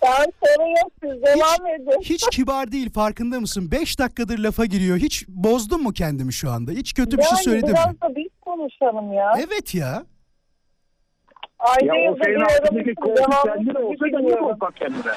[0.06, 2.02] Ben sorun yok, siz devam edin.
[2.02, 3.72] Hiç kibar değil farkında mısın?
[3.72, 4.98] Beş dakikadır lafa giriyor.
[4.98, 6.72] Hiç bozdun mu kendimi şu anda?
[6.72, 8.02] Hiç kötü bir şey yani söyledim biraz mi?
[8.02, 8.28] da biz
[8.58, 9.34] konuşalım ya.
[9.38, 10.04] Evet ya.
[11.60, 14.47] Ayda ya o yılda senin bir altındaki aramızda koltuk devamlı kendine olsa da niye bilmiyorum.
[14.60, 15.14] korkak kendine?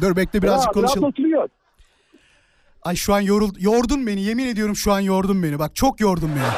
[0.00, 1.04] Dur bekle birazcık konuşalım.
[1.04, 1.48] oturuyor.
[2.82, 4.22] Ay şu an yorul, yordun beni.
[4.22, 5.58] Yemin ediyorum şu an yordun beni.
[5.58, 6.50] Bak çok yordun beni.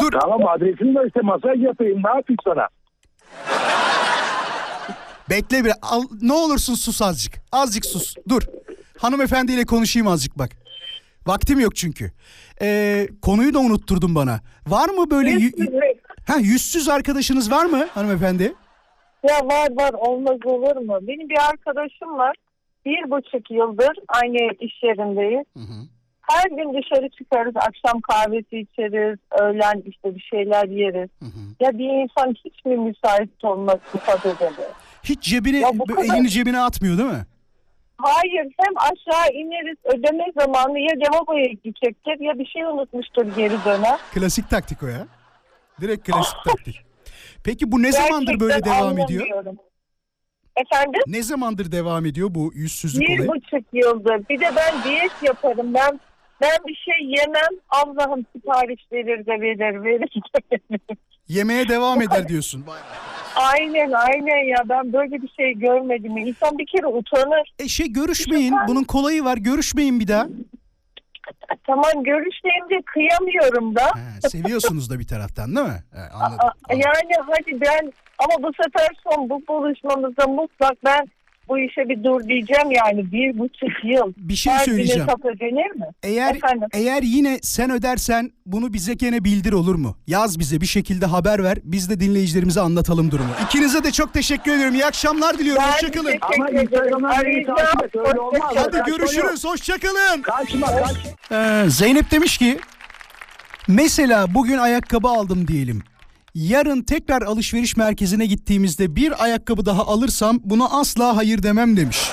[0.00, 0.12] Dur.
[0.20, 2.68] Tamam adresini de işte masaj yapayım ne yapayım sana?
[5.30, 5.72] Bekle bir.
[5.82, 7.34] Al, ne olursun sus azıcık.
[7.52, 8.14] Azıcık sus.
[8.28, 8.42] Dur.
[8.98, 10.50] Hanımefendiyle konuşayım azıcık bak.
[11.26, 12.10] Vaktim yok çünkü.
[12.62, 14.40] Ee, konuyu da unutturdun bana.
[14.66, 15.30] Var mı böyle...
[15.30, 15.52] y-
[16.26, 18.54] ha, yüzsüz arkadaşınız var mı hanımefendi?
[19.28, 20.98] Ya var var olmaz olur mu?
[21.02, 22.36] Benim bir arkadaşım var.
[22.84, 25.46] Bir buçuk yıldır aynı iş yerindeyiz.
[26.20, 31.10] Her gün dışarı çıkarız, akşam kahvesi içeriz, öğlen işte bir şeyler yeriz.
[31.60, 34.72] Ya bir insan hiç mi müsait olmaz bu kadarıyla?
[35.02, 37.26] Hiç cebine, Ya bu kadar- elini cebine atmıyor değil mi?
[37.98, 43.98] Hayır hem aşağı ineriz ödeme zamanı ya lavaboya gidecektir ya bir şey unutmuştur geri döner.
[44.14, 45.06] Klasik taktik o ya.
[45.80, 46.80] Direkt klasik taktik.
[47.44, 49.26] Peki bu ne zamandır böyle devam ediyor?
[50.56, 51.00] Efendim?
[51.06, 53.28] Ne zamandır devam ediyor bu yüzsüzlük Bir olayı?
[53.28, 54.28] buçuk yıldır.
[54.28, 55.74] Bir de ben diyet yaparım.
[55.74, 56.00] Ben
[56.40, 57.60] ben bir şey yemem.
[57.70, 60.98] Allah'ım sipariş verir de verir verir de verir.
[61.28, 62.64] Yemeğe devam eder diyorsun.
[63.36, 66.16] Aynen aynen ya ben böyle bir şey görmedim.
[66.16, 67.52] İnsan bir kere utanır.
[67.58, 68.54] E şey görüşmeyin.
[68.68, 69.36] Bunun kolayı var.
[69.36, 70.26] Görüşmeyin bir daha.
[71.66, 73.84] Tamam görüşmeyince kıyamıyorum da.
[73.84, 75.82] Ha, seviyorsunuz da bir taraftan değil mi?
[75.94, 76.38] Ha, anladım.
[76.40, 76.56] Anladım.
[76.70, 81.06] Yani hadi ben ama bu sefer son bu buluşmamızda mutlak ben
[81.48, 84.12] bu işe bir dur diyeceğim yani bir buçuk yıl.
[84.16, 85.02] Bir şey Her söyleyeceğim.
[85.02, 85.86] hesap ödenir mi?
[86.02, 86.68] Eğer Efendim?
[86.72, 89.96] eğer yine sen ödersen bunu bize gene bildir olur mu?
[90.06, 91.58] Yaz bize bir şekilde haber ver.
[91.64, 93.30] Biz de dinleyicilerimize anlatalım durumu.
[93.46, 94.74] İkinize de çok teşekkür ediyorum.
[94.74, 95.62] İyi akşamlar diliyorum.
[95.66, 96.14] Ben Hoşçakalın.
[96.36, 96.62] Ama ederim.
[96.62, 97.56] Instagram'dan beni Arayacağım.
[97.58, 98.40] takip et, öyle olmaz.
[98.42, 98.78] Hoşçakalın.
[98.78, 99.44] Hadi görüşürüz.
[99.44, 100.22] Hoşçakalın.
[100.22, 100.96] Kaçma kaç.
[101.32, 102.58] Ee, Zeynep demiş ki
[103.68, 105.82] mesela bugün ayakkabı aldım diyelim.
[106.36, 112.10] Yarın tekrar alışveriş merkezine gittiğimizde bir ayakkabı daha alırsam buna asla hayır demem demiş.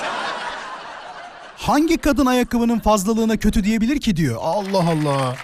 [1.56, 4.36] Hangi kadın ayakkabının fazlalığına kötü diyebilir ki diyor.
[4.40, 5.36] Allah Allah.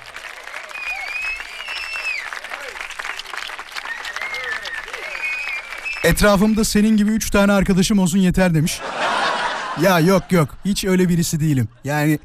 [6.05, 8.81] Etrafımda senin gibi üç tane arkadaşım olsun yeter demiş.
[9.83, 11.68] Ya yok yok hiç öyle birisi değilim.
[11.85, 12.18] Yani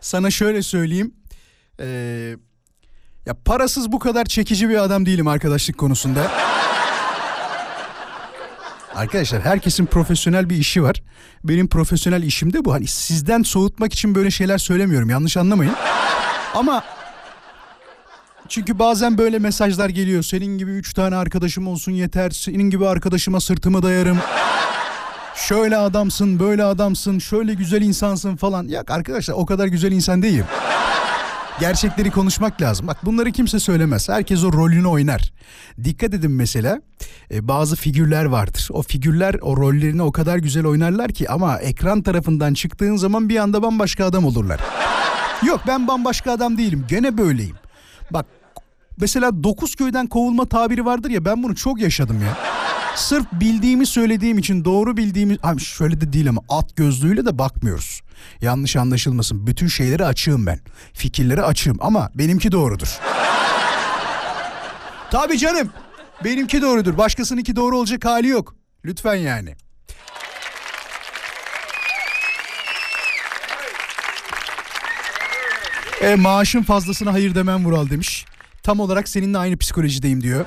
[0.00, 1.14] sana şöyle söyleyeyim.
[1.80, 2.36] Ee,
[3.26, 6.30] ya parasız bu kadar çekici bir adam değilim arkadaşlık konusunda.
[8.94, 11.02] Arkadaşlar herkesin profesyonel bir işi var.
[11.44, 12.72] Benim profesyonel işim de bu.
[12.72, 15.10] Hani sizden soğutmak için böyle şeyler söylemiyorum.
[15.10, 15.74] Yanlış anlamayın.
[16.54, 16.82] Ama
[18.48, 20.22] Çünkü bazen böyle mesajlar geliyor.
[20.22, 22.30] Senin gibi üç tane arkadaşım olsun yeter.
[22.30, 24.18] Senin gibi arkadaşıma sırtımı dayarım.
[25.34, 28.68] Şöyle adamsın, böyle adamsın, şöyle güzel insansın falan.
[28.68, 30.44] Yok arkadaşlar o kadar güzel insan değilim.
[31.60, 32.86] Gerçekleri konuşmak lazım.
[32.86, 34.08] Bak bunları kimse söylemez.
[34.08, 35.32] Herkes o rolünü oynar.
[35.84, 36.80] Dikkat edin mesela
[37.34, 38.68] e, bazı figürler vardır.
[38.72, 43.36] O figürler o rollerini o kadar güzel oynarlar ki ama ekran tarafından çıktığın zaman bir
[43.36, 44.60] anda bambaşka adam olurlar.
[45.46, 46.84] Yok ben bambaşka adam değilim.
[46.88, 47.56] Gene böyleyim.
[48.10, 48.26] Bak
[49.00, 52.38] mesela dokuz köyden kovulma tabiri vardır ya ben bunu çok yaşadım ya.
[52.94, 58.00] Sırf bildiğimi söylediğim için doğru bildiğimi abi şöyle de değil ama at gözlüğüyle de bakmıyoruz.
[58.40, 59.46] Yanlış anlaşılmasın.
[59.46, 60.60] Bütün şeyleri açığım ben.
[60.92, 62.88] Fikirleri açığım ama benimki doğrudur.
[65.10, 65.70] Tabii canım.
[66.24, 66.98] Benimki doğrudur.
[66.98, 68.54] Başkasınınki doğru olacak hali yok.
[68.84, 69.54] Lütfen yani.
[76.00, 78.26] E, maaşın fazlasına hayır demem Vural demiş.
[78.62, 80.46] Tam olarak seninle aynı psikolojideyim diyor.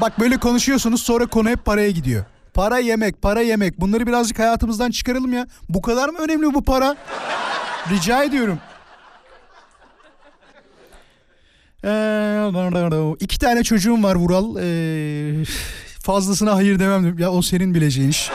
[0.00, 2.24] Bak böyle konuşuyorsunuz sonra konu hep paraya gidiyor.
[2.54, 3.80] Para yemek, para yemek.
[3.80, 5.46] Bunları birazcık hayatımızdan çıkaralım ya.
[5.68, 6.96] Bu kadar mı önemli bu para?
[7.90, 8.58] Rica ediyorum.
[11.84, 14.56] Ee, iki tane çocuğum var Vural.
[14.60, 15.44] Ee,
[16.02, 17.18] fazlasına hayır demem.
[17.18, 18.30] Ya o senin bileceğin iş.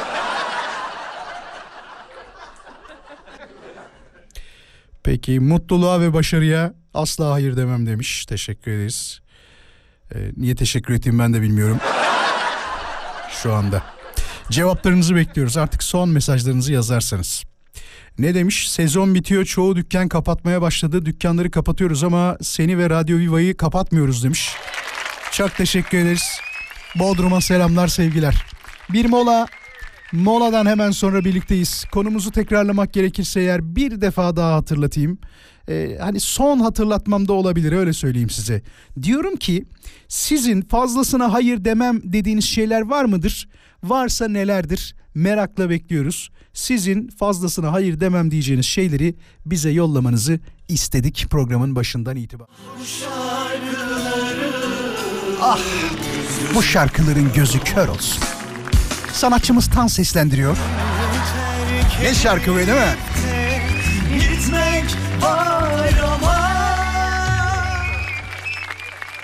[5.03, 8.25] Peki mutluluğa ve başarıya asla hayır demem demiş.
[8.25, 9.21] Teşekkür ederiz.
[10.15, 11.79] Ee, niye teşekkür ettiğimi ben de bilmiyorum.
[13.43, 13.83] Şu anda.
[14.49, 15.57] Cevaplarınızı bekliyoruz.
[15.57, 17.43] Artık son mesajlarınızı yazarsanız.
[18.19, 18.69] Ne demiş?
[18.69, 19.45] Sezon bitiyor.
[19.45, 21.05] Çoğu dükkan kapatmaya başladı.
[21.05, 24.55] Dükkanları kapatıyoruz ama seni ve Radyo Viva'yı kapatmıyoruz demiş.
[25.31, 26.39] Çok teşekkür ederiz.
[26.95, 28.45] Bodrum'a selamlar, sevgiler.
[28.89, 29.47] Bir mola.
[30.13, 31.85] Moladan hemen sonra birlikteyiz.
[31.91, 35.17] Konumuzu tekrarlamak gerekirse eğer bir defa daha hatırlatayım.
[35.69, 38.61] Ee, hani son hatırlatmam da olabilir öyle söyleyeyim size.
[39.01, 39.65] Diyorum ki
[40.07, 43.49] sizin fazlasına hayır demem dediğiniz şeyler var mıdır?
[43.83, 44.95] Varsa nelerdir?
[45.15, 46.29] Merakla bekliyoruz.
[46.53, 52.53] Sizin fazlasına hayır demem diyeceğiniz şeyleri bize yollamanızı istedik programın başından itibaren.
[55.41, 55.59] Ah
[56.55, 58.38] bu şarkıların gözü kör olsun.
[59.19, 60.57] Sanatçımız Tan seslendiriyor.
[62.01, 62.95] Ne şarkı be değil mi?
[64.19, 64.85] Gitmek
[65.21, 66.35] var ama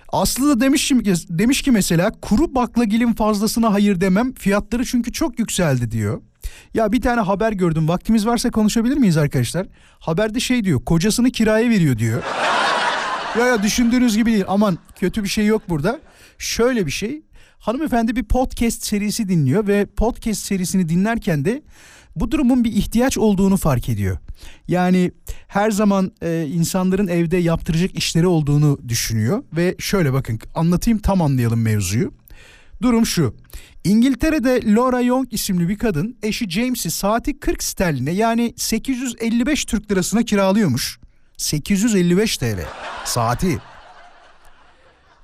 [0.08, 4.34] Aslı da demiş, ki- demiş ki mesela kuru baklagilin fazlasına hayır demem.
[4.34, 6.22] Fiyatları çünkü çok yükseldi diyor.
[6.74, 7.88] Ya bir tane haber gördüm.
[7.88, 9.66] Vaktimiz varsa konuşabilir miyiz arkadaşlar?
[9.98, 10.84] Haberde şey diyor.
[10.84, 12.22] Kocasını kiraya veriyor diyor.
[13.38, 14.44] ya ya düşündüğünüz gibi değil.
[14.48, 16.00] Aman kötü bir şey yok burada.
[16.38, 17.22] Şöyle bir şey.
[17.58, 21.62] Hanımefendi bir podcast serisi dinliyor ve podcast serisini dinlerken de
[22.16, 24.18] bu durumun bir ihtiyaç olduğunu fark ediyor.
[24.68, 25.12] Yani
[25.48, 31.62] her zaman e, insanların evde yaptıracak işleri olduğunu düşünüyor ve şöyle bakın anlatayım tam anlayalım
[31.62, 32.12] mevzuyu.
[32.82, 33.34] Durum şu.
[33.84, 40.22] İngiltere'de Laura Young isimli bir kadın eşi James'i saati 40 sterline yani 855 Türk lirasına
[40.22, 40.98] kiralıyormuş.
[41.36, 42.64] 855 TL
[43.04, 43.58] saati.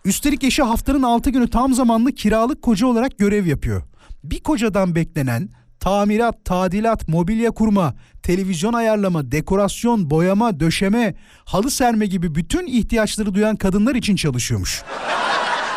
[0.04, 3.82] Üstelik eşi haftanın 6 günü tam zamanlı kiralık koca olarak görev yapıyor.
[4.24, 5.48] Bir kocadan beklenen
[5.82, 11.14] tamirat, tadilat, mobilya kurma, televizyon ayarlama, dekorasyon, boyama, döşeme,
[11.44, 14.82] halı serme gibi bütün ihtiyaçları duyan kadınlar için çalışıyormuş.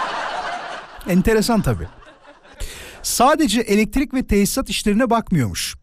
[1.10, 1.88] Enteresan tabii.
[3.02, 5.76] Sadece elektrik ve tesisat işlerine bakmıyormuş.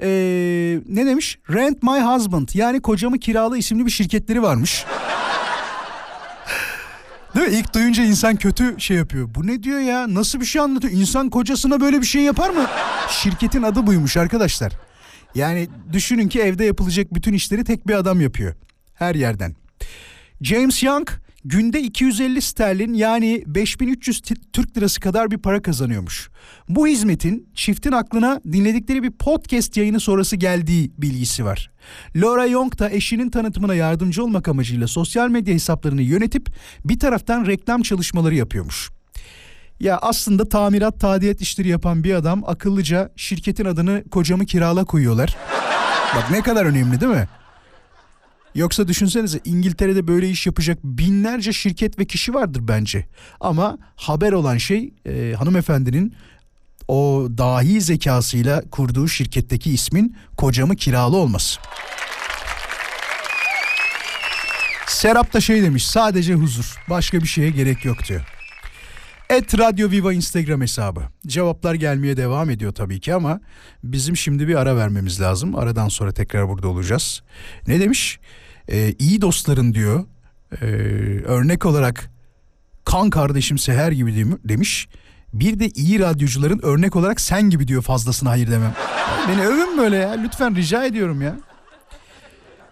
[0.00, 1.38] Ee, ne demiş?
[1.50, 4.84] Rent My Husband yani kocamı kiralı isimli bir şirketleri varmış.
[7.34, 7.54] Değil mi?
[7.54, 9.28] İlk duyunca insan kötü şey yapıyor.
[9.34, 10.14] Bu ne diyor ya?
[10.14, 10.92] Nasıl bir şey anlatıyor?
[10.92, 12.66] İnsan kocasına böyle bir şey yapar mı?
[13.10, 14.72] Şirketin adı buymuş arkadaşlar.
[15.34, 18.54] Yani düşünün ki evde yapılacak bütün işleri tek bir adam yapıyor.
[18.94, 19.56] Her yerden.
[20.42, 21.08] James Young
[21.44, 26.30] günde 250 sterlin yani 5300 t- Türk lirası kadar bir para kazanıyormuş.
[26.68, 31.70] Bu hizmetin çiftin aklına dinledikleri bir podcast yayını sonrası geldiği bilgisi var.
[32.16, 36.48] Laura Young da eşinin tanıtımına yardımcı olmak amacıyla sosyal medya hesaplarını yönetip
[36.84, 38.90] bir taraftan reklam çalışmaları yapıyormuş.
[39.80, 45.36] Ya aslında tamirat tadilat işleri yapan bir adam akıllıca şirketin adını kocamı kirala koyuyorlar.
[46.16, 47.28] Bak ne kadar önemli değil mi?
[48.54, 53.06] Yoksa düşünsenize İngiltere'de böyle iş yapacak binlerce şirket ve kişi vardır bence.
[53.40, 56.14] Ama haber olan şey e, hanımefendinin
[56.88, 61.60] o dahi zekasıyla kurduğu şirketteki ismin kocamı kiralı olması.
[64.86, 68.26] Serap da şey demiş sadece huzur başka bir şeye gerek yok diyor.
[69.30, 71.02] Et Radyo Viva Instagram hesabı.
[71.26, 73.40] Cevaplar gelmeye devam ediyor tabii ki ama
[73.84, 75.56] bizim şimdi bir ara vermemiz lazım.
[75.56, 77.22] Aradan sonra tekrar burada olacağız.
[77.66, 78.18] Ne demiş?
[78.68, 80.04] Ee, iyi dostların diyor.
[80.62, 80.66] Ee,
[81.24, 82.10] örnek olarak
[82.84, 84.88] kan kardeşim Seher gibi dem- demiş.
[85.32, 88.74] Bir de iyi radyocuların örnek olarak sen gibi diyor fazlasına hayır demem.
[89.28, 91.36] Beni övün böyle ya lütfen rica ediyorum ya.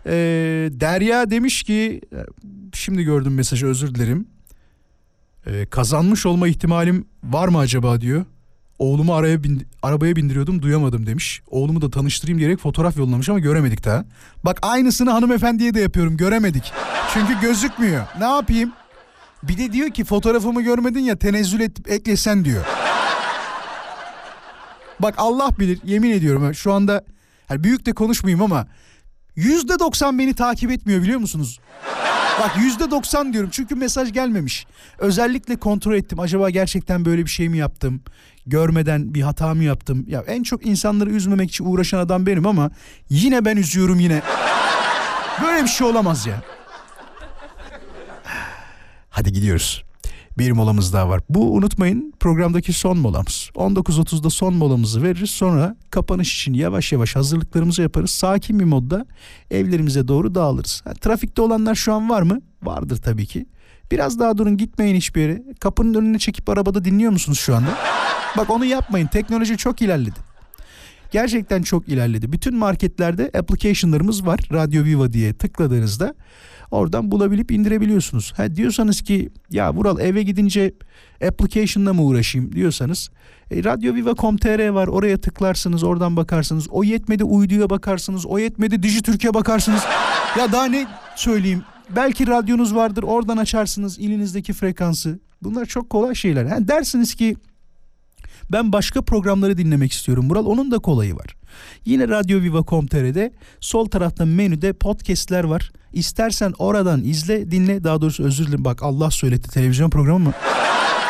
[0.07, 0.12] Ee,
[0.72, 2.01] Derya demiş ki
[2.74, 4.26] şimdi gördüm mesajı özür dilerim.
[5.47, 8.24] Ee, kazanmış olma ihtimalim var mı acaba diyor.
[8.83, 11.43] Oğlumu araya bin, arabaya bindiriyordum duyamadım demiş.
[11.51, 14.05] Oğlumu da tanıştırayım diyerek fotoğraf yollamış ama göremedik daha.
[14.45, 16.72] Bak aynısını hanımefendiye de yapıyorum göremedik.
[17.14, 18.07] Çünkü gözükmüyor.
[18.18, 18.72] Ne yapayım?
[19.43, 22.64] Bir de diyor ki fotoğrafımı görmedin ya tenezzül et, eklesen diyor.
[25.01, 27.05] Bak Allah bilir yemin ediyorum şu anda
[27.49, 28.66] hani büyük de konuşmayayım ama
[29.37, 31.61] yüzde doksan beni takip etmiyor biliyor musunuz?
[32.41, 34.66] Bak yüzde doksan diyorum çünkü mesaj gelmemiş.
[34.99, 36.20] Özellikle kontrol ettim.
[36.20, 38.01] Acaba gerçekten böyle bir şey mi yaptım?
[38.47, 40.05] Görmeden bir hata mı yaptım?
[40.09, 42.70] Ya en çok insanları üzmemek için uğraşan adam benim ama
[43.11, 44.22] yine ben üzüyorum yine.
[45.43, 46.43] Böyle bir şey olamaz ya.
[49.11, 49.85] Hadi gidiyoruz.
[50.39, 51.20] Bir molamız daha var.
[51.28, 53.51] Bu unutmayın programdaki son molamız.
[53.55, 55.30] 19.30'da son molamızı veririz.
[55.30, 58.11] Sonra kapanış için yavaş yavaş hazırlıklarımızı yaparız.
[58.11, 59.07] Sakin bir modda
[59.51, 60.83] evlerimize doğru dağılırız.
[60.85, 62.41] Ha, trafikte olanlar şu an var mı?
[62.62, 63.47] Vardır tabii ki.
[63.91, 65.43] Biraz daha durun gitmeyin hiçbir yere.
[65.61, 67.78] Kapının önüne çekip arabada dinliyor musunuz şu anda?
[68.37, 69.07] Bak onu yapmayın.
[69.07, 70.33] Teknoloji çok ilerledi.
[71.11, 72.33] Gerçekten çok ilerledi.
[72.33, 74.41] Bütün marketlerde application'larımız var.
[74.53, 76.14] Radyo Viva diye tıkladığınızda
[76.72, 78.32] oradan bulabilip indirebiliyorsunuz.
[78.36, 80.74] Ha diyorsanız ki ya Vural eve gidince
[81.28, 83.10] application'la mı uğraşayım diyorsanız
[83.50, 86.68] e, radyoviva.com.tr var oraya tıklarsınız oradan bakarsınız.
[86.70, 88.26] O yetmedi uyduya bakarsınız.
[88.26, 89.82] O yetmedi Dijitürk'e bakarsınız.
[90.38, 91.62] ya daha ne söyleyeyim
[91.96, 95.18] belki radyonuz vardır oradan açarsınız ilinizdeki frekansı.
[95.42, 96.44] Bunlar çok kolay şeyler.
[96.44, 97.36] Ha, dersiniz ki
[98.53, 100.26] ben başka programları dinlemek istiyorum.
[100.26, 101.36] Mural onun da kolayı var.
[101.84, 105.72] Yine radyoviva.com.tr'de sol tarafta menüde podcastler var.
[105.92, 107.84] İstersen oradan izle, dinle.
[107.84, 108.64] Daha doğrusu özür dilerim.
[108.64, 110.32] Bak Allah söyletti televizyon programı mı?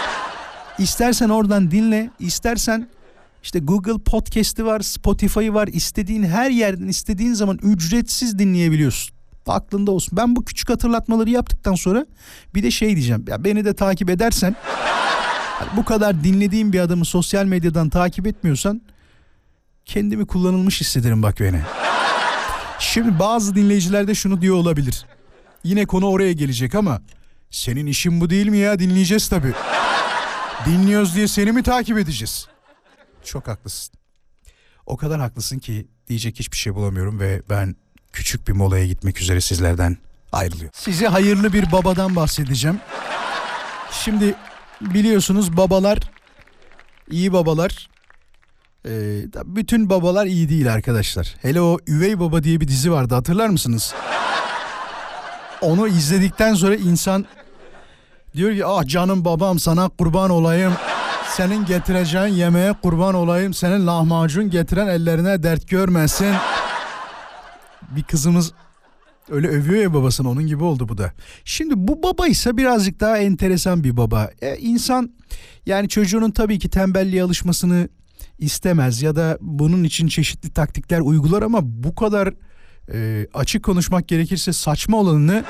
[0.79, 2.89] İstersen oradan dinle, istersen
[3.43, 5.69] işte Google Podcast'i var, Spotify'ı var.
[5.73, 9.17] İstediğin her yerden istediğin zaman ücretsiz dinleyebiliyorsun.
[9.47, 10.17] Aklında olsun.
[10.17, 12.07] Ben bu küçük hatırlatmaları yaptıktan sonra
[12.55, 13.25] bir de şey diyeceğim.
[13.29, 14.57] Ya beni de takip edersen
[15.77, 18.83] bu kadar dinlediğim bir adamı sosyal medyadan takip etmiyorsan
[19.85, 21.61] kendimi kullanılmış hissederim bak beni.
[22.79, 25.07] Şimdi bazı dinleyiciler de şunu diyor olabilir.
[25.65, 27.03] Yine konu oraya gelecek ama
[27.51, 29.53] senin işin bu değil mi ya dinleyeceğiz tabii.
[30.67, 32.47] Dinliyoruz diye seni mi takip edeceğiz?
[33.25, 33.95] Çok haklısın.
[34.87, 37.77] O kadar haklısın ki diyecek hiçbir şey bulamıyorum ve ben
[38.13, 39.97] küçük bir molaya gitmek üzere sizlerden
[40.33, 40.71] ayrılıyorum.
[40.75, 42.81] Size hayırlı bir babadan bahsedeceğim.
[43.93, 44.35] Şimdi
[44.95, 45.99] biliyorsunuz babalar
[47.11, 47.89] iyi babalar
[48.89, 51.35] ee, bütün babalar iyi değil arkadaşlar.
[51.43, 53.95] Hele o Üvey Baba diye bir dizi vardı hatırlar mısınız?
[55.61, 57.27] Onu izledikten sonra insan
[58.37, 60.73] diyor ki ah canım babam sana kurban olayım.
[61.29, 63.55] Senin getireceğin yemeğe kurban olayım.
[63.55, 66.35] Senin lahmacun getiren ellerine dert görmesin.
[67.91, 68.53] Bir kızımız
[69.31, 71.13] Öyle övüyor ya babasını onun gibi oldu bu da.
[71.45, 74.31] Şimdi bu baba ise birazcık daha enteresan bir baba.
[74.43, 75.13] E, insan
[75.67, 77.89] yani çocuğunun tabii ki tembelliğe alışmasını
[78.39, 82.35] istemez ya da bunun için çeşitli taktikler uygular ama bu kadar
[82.93, 85.45] e, açık konuşmak gerekirse saçma olanını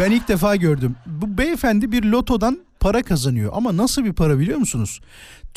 [0.00, 0.96] ben ilk defa gördüm.
[1.06, 5.00] Bu beyefendi bir lotodan para kazanıyor ama nasıl bir para biliyor musunuz?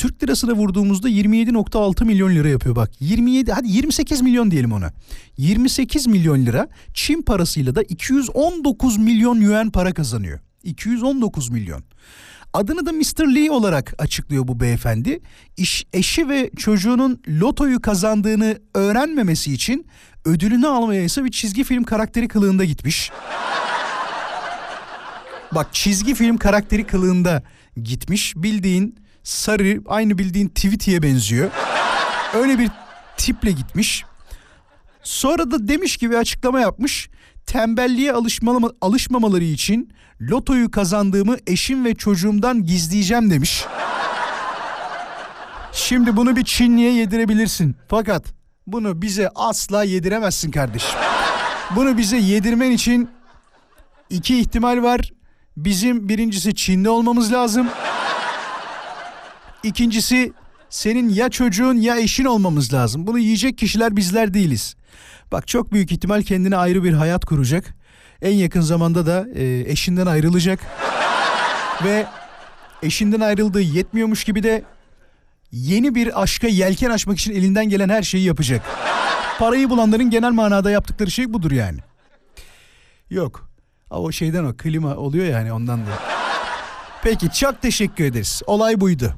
[0.01, 2.91] Türk lirasına vurduğumuzda 27.6 milyon lira yapıyor bak.
[2.99, 4.93] 27 hadi 28 milyon diyelim ona.
[5.37, 10.39] 28 milyon lira Çin parasıyla da 219 milyon yuan para kazanıyor.
[10.63, 11.83] 219 milyon.
[12.53, 13.35] Adını da Mr.
[13.35, 15.19] Lee olarak açıklıyor bu beyefendi.
[15.57, 19.85] İş, eşi ve çocuğunun lotoyu kazandığını öğrenmemesi için
[20.25, 23.11] ödülünü almaya ise bir çizgi film karakteri kılığında gitmiş.
[25.55, 27.43] Bak çizgi film karakteri kılığında
[27.83, 28.33] gitmiş.
[28.35, 31.51] Bildiğin sarı aynı bildiğin Tweety'ye benziyor.
[32.33, 32.69] Öyle bir
[33.17, 34.05] tiple gitmiş.
[35.03, 37.09] Sonra da demiş ki bir açıklama yapmış.
[37.45, 39.91] Tembelliğe alışmalı, alışmamaları için
[40.21, 43.65] lotoyu kazandığımı eşim ve çocuğumdan gizleyeceğim demiş.
[45.73, 47.75] Şimdi bunu bir Çinli'ye yedirebilirsin.
[47.87, 48.25] Fakat
[48.67, 50.99] bunu bize asla yediremezsin kardeşim.
[51.75, 53.09] Bunu bize yedirmen için
[54.09, 55.11] iki ihtimal var.
[55.57, 57.67] Bizim birincisi Çinli olmamız lazım.
[59.63, 60.33] İkincisi
[60.69, 63.07] senin ya çocuğun ya eşin olmamız lazım.
[63.07, 64.75] Bunu yiyecek kişiler bizler değiliz.
[65.31, 67.75] Bak çok büyük ihtimal kendine ayrı bir hayat kuracak.
[68.21, 70.59] En yakın zamanda da e, eşinden ayrılacak.
[71.83, 72.05] Ve
[72.83, 74.63] eşinden ayrıldığı yetmiyormuş gibi de
[75.51, 78.61] yeni bir aşka yelken açmak için elinden gelen her şeyi yapacak.
[79.39, 81.79] Parayı bulanların genel manada yaptıkları şey budur yani.
[83.09, 83.49] Yok.
[83.89, 85.91] O şeyden o klima oluyor yani ondan da.
[87.03, 88.41] Peki çok teşekkür ederiz.
[88.47, 89.15] Olay buydu.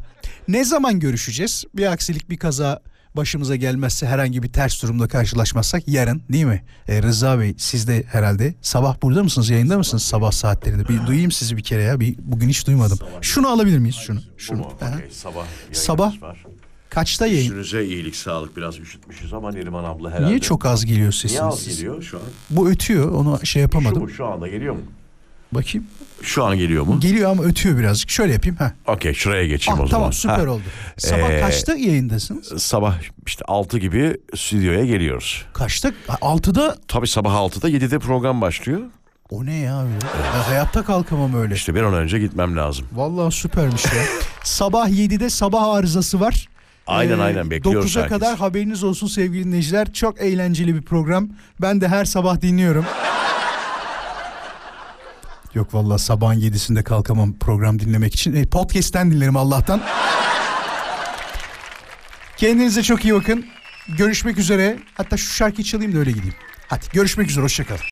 [0.48, 1.64] Ne zaman görüşeceğiz?
[1.76, 2.80] Bir aksilik bir kaza
[3.16, 6.64] başımıza gelmezse herhangi bir ters durumda karşılaşmazsak yarın değil mi?
[6.88, 10.88] Ee, Rıza Bey siz de herhalde sabah burada mısınız yayında mısınız sabah saatlerinde?
[10.88, 12.00] Bir duyayım sizi bir kere ya.
[12.00, 13.00] Bir, bugün hiç duymadım.
[13.22, 14.20] Şunu alabilir miyiz şunu?
[14.38, 14.62] Şunu.
[14.62, 16.44] Okey, sabah Sabah var.
[16.90, 17.42] kaçta yayın?
[17.44, 20.28] Üstünüze iyilik sağlık biraz üşütmüşüz ama Neriman abla herhalde.
[20.28, 21.78] Niye çok az geliyor Niye az sesiniz?
[21.78, 22.24] geliyor şu an?
[22.50, 24.02] Bu ötüyor onu şey Şu yapamadım.
[24.02, 24.10] mu?
[24.10, 24.82] Şu anda geliyor mu?
[25.56, 25.88] Bakayım.
[26.22, 27.00] Şu an geliyor mu?
[27.00, 28.10] Geliyor ama ötüyor birazcık.
[28.10, 28.56] Şöyle yapayım.
[28.58, 28.74] ha.
[28.88, 30.00] Okey şuraya geçeyim Ah, o zaman.
[30.02, 30.62] tamam süper Ha, oldu.
[30.98, 32.64] Sabah Ee, kaçta yayındasınız?
[32.64, 32.96] Sabah
[33.28, 35.46] işte 6 gibi stüdyoya geliyoruz.
[35.54, 35.92] Kaçta?
[36.08, 38.82] 6'da Tabii sabah 6'da 7'de program başlıyor.
[39.30, 39.96] o ne ya öyle?
[40.36, 41.54] Ben hayatta kalkamam öyle.
[41.56, 42.86] İşte bir an önce gitmem lazım.
[42.94, 43.92] Vallahi süpermiş ya.
[44.44, 46.48] sabah 7'de sabah arızası var.
[46.88, 48.20] Aynen aynen bekliyoruz 9'a herkes.
[48.20, 49.94] kadar haberiniz olsun sevgili dinleyiciler.
[49.94, 51.30] Çok eğlenceli bir program.
[51.62, 52.86] Ben de her sabah dinliyorum.
[55.54, 58.36] Yok vallahi sabahın 7'sinde kalkamam program dinlemek için.
[58.36, 59.82] E, podcast'ten dinlerim Allah'tan.
[62.38, 63.46] Kendinize çok iyi bakın.
[63.88, 64.80] Görüşmek üzere.
[64.94, 66.36] Hatta şu şarkıyı çalayım da öyle gideyim.
[66.68, 67.82] Hadi görüşmek üzere hoşçakalın.